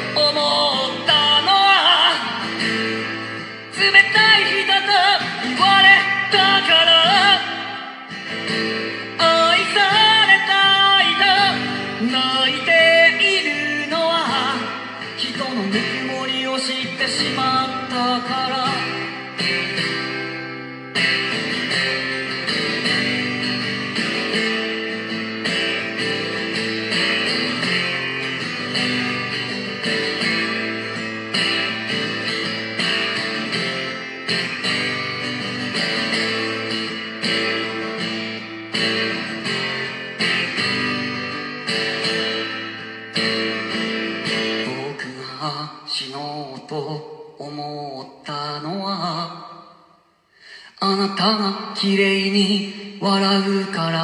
[53.07, 54.01] 笑うから。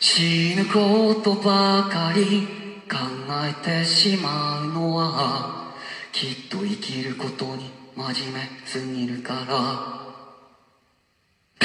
[0.00, 2.46] 死ぬことばかり。
[2.92, 2.98] 考
[3.48, 5.72] えてしまうのは。
[6.12, 10.02] きっと生きることに真面目すぎるから。
[11.58, 11.64] 大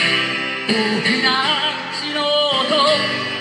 [1.03, 1.43] きな
[1.93, 3.36] 城と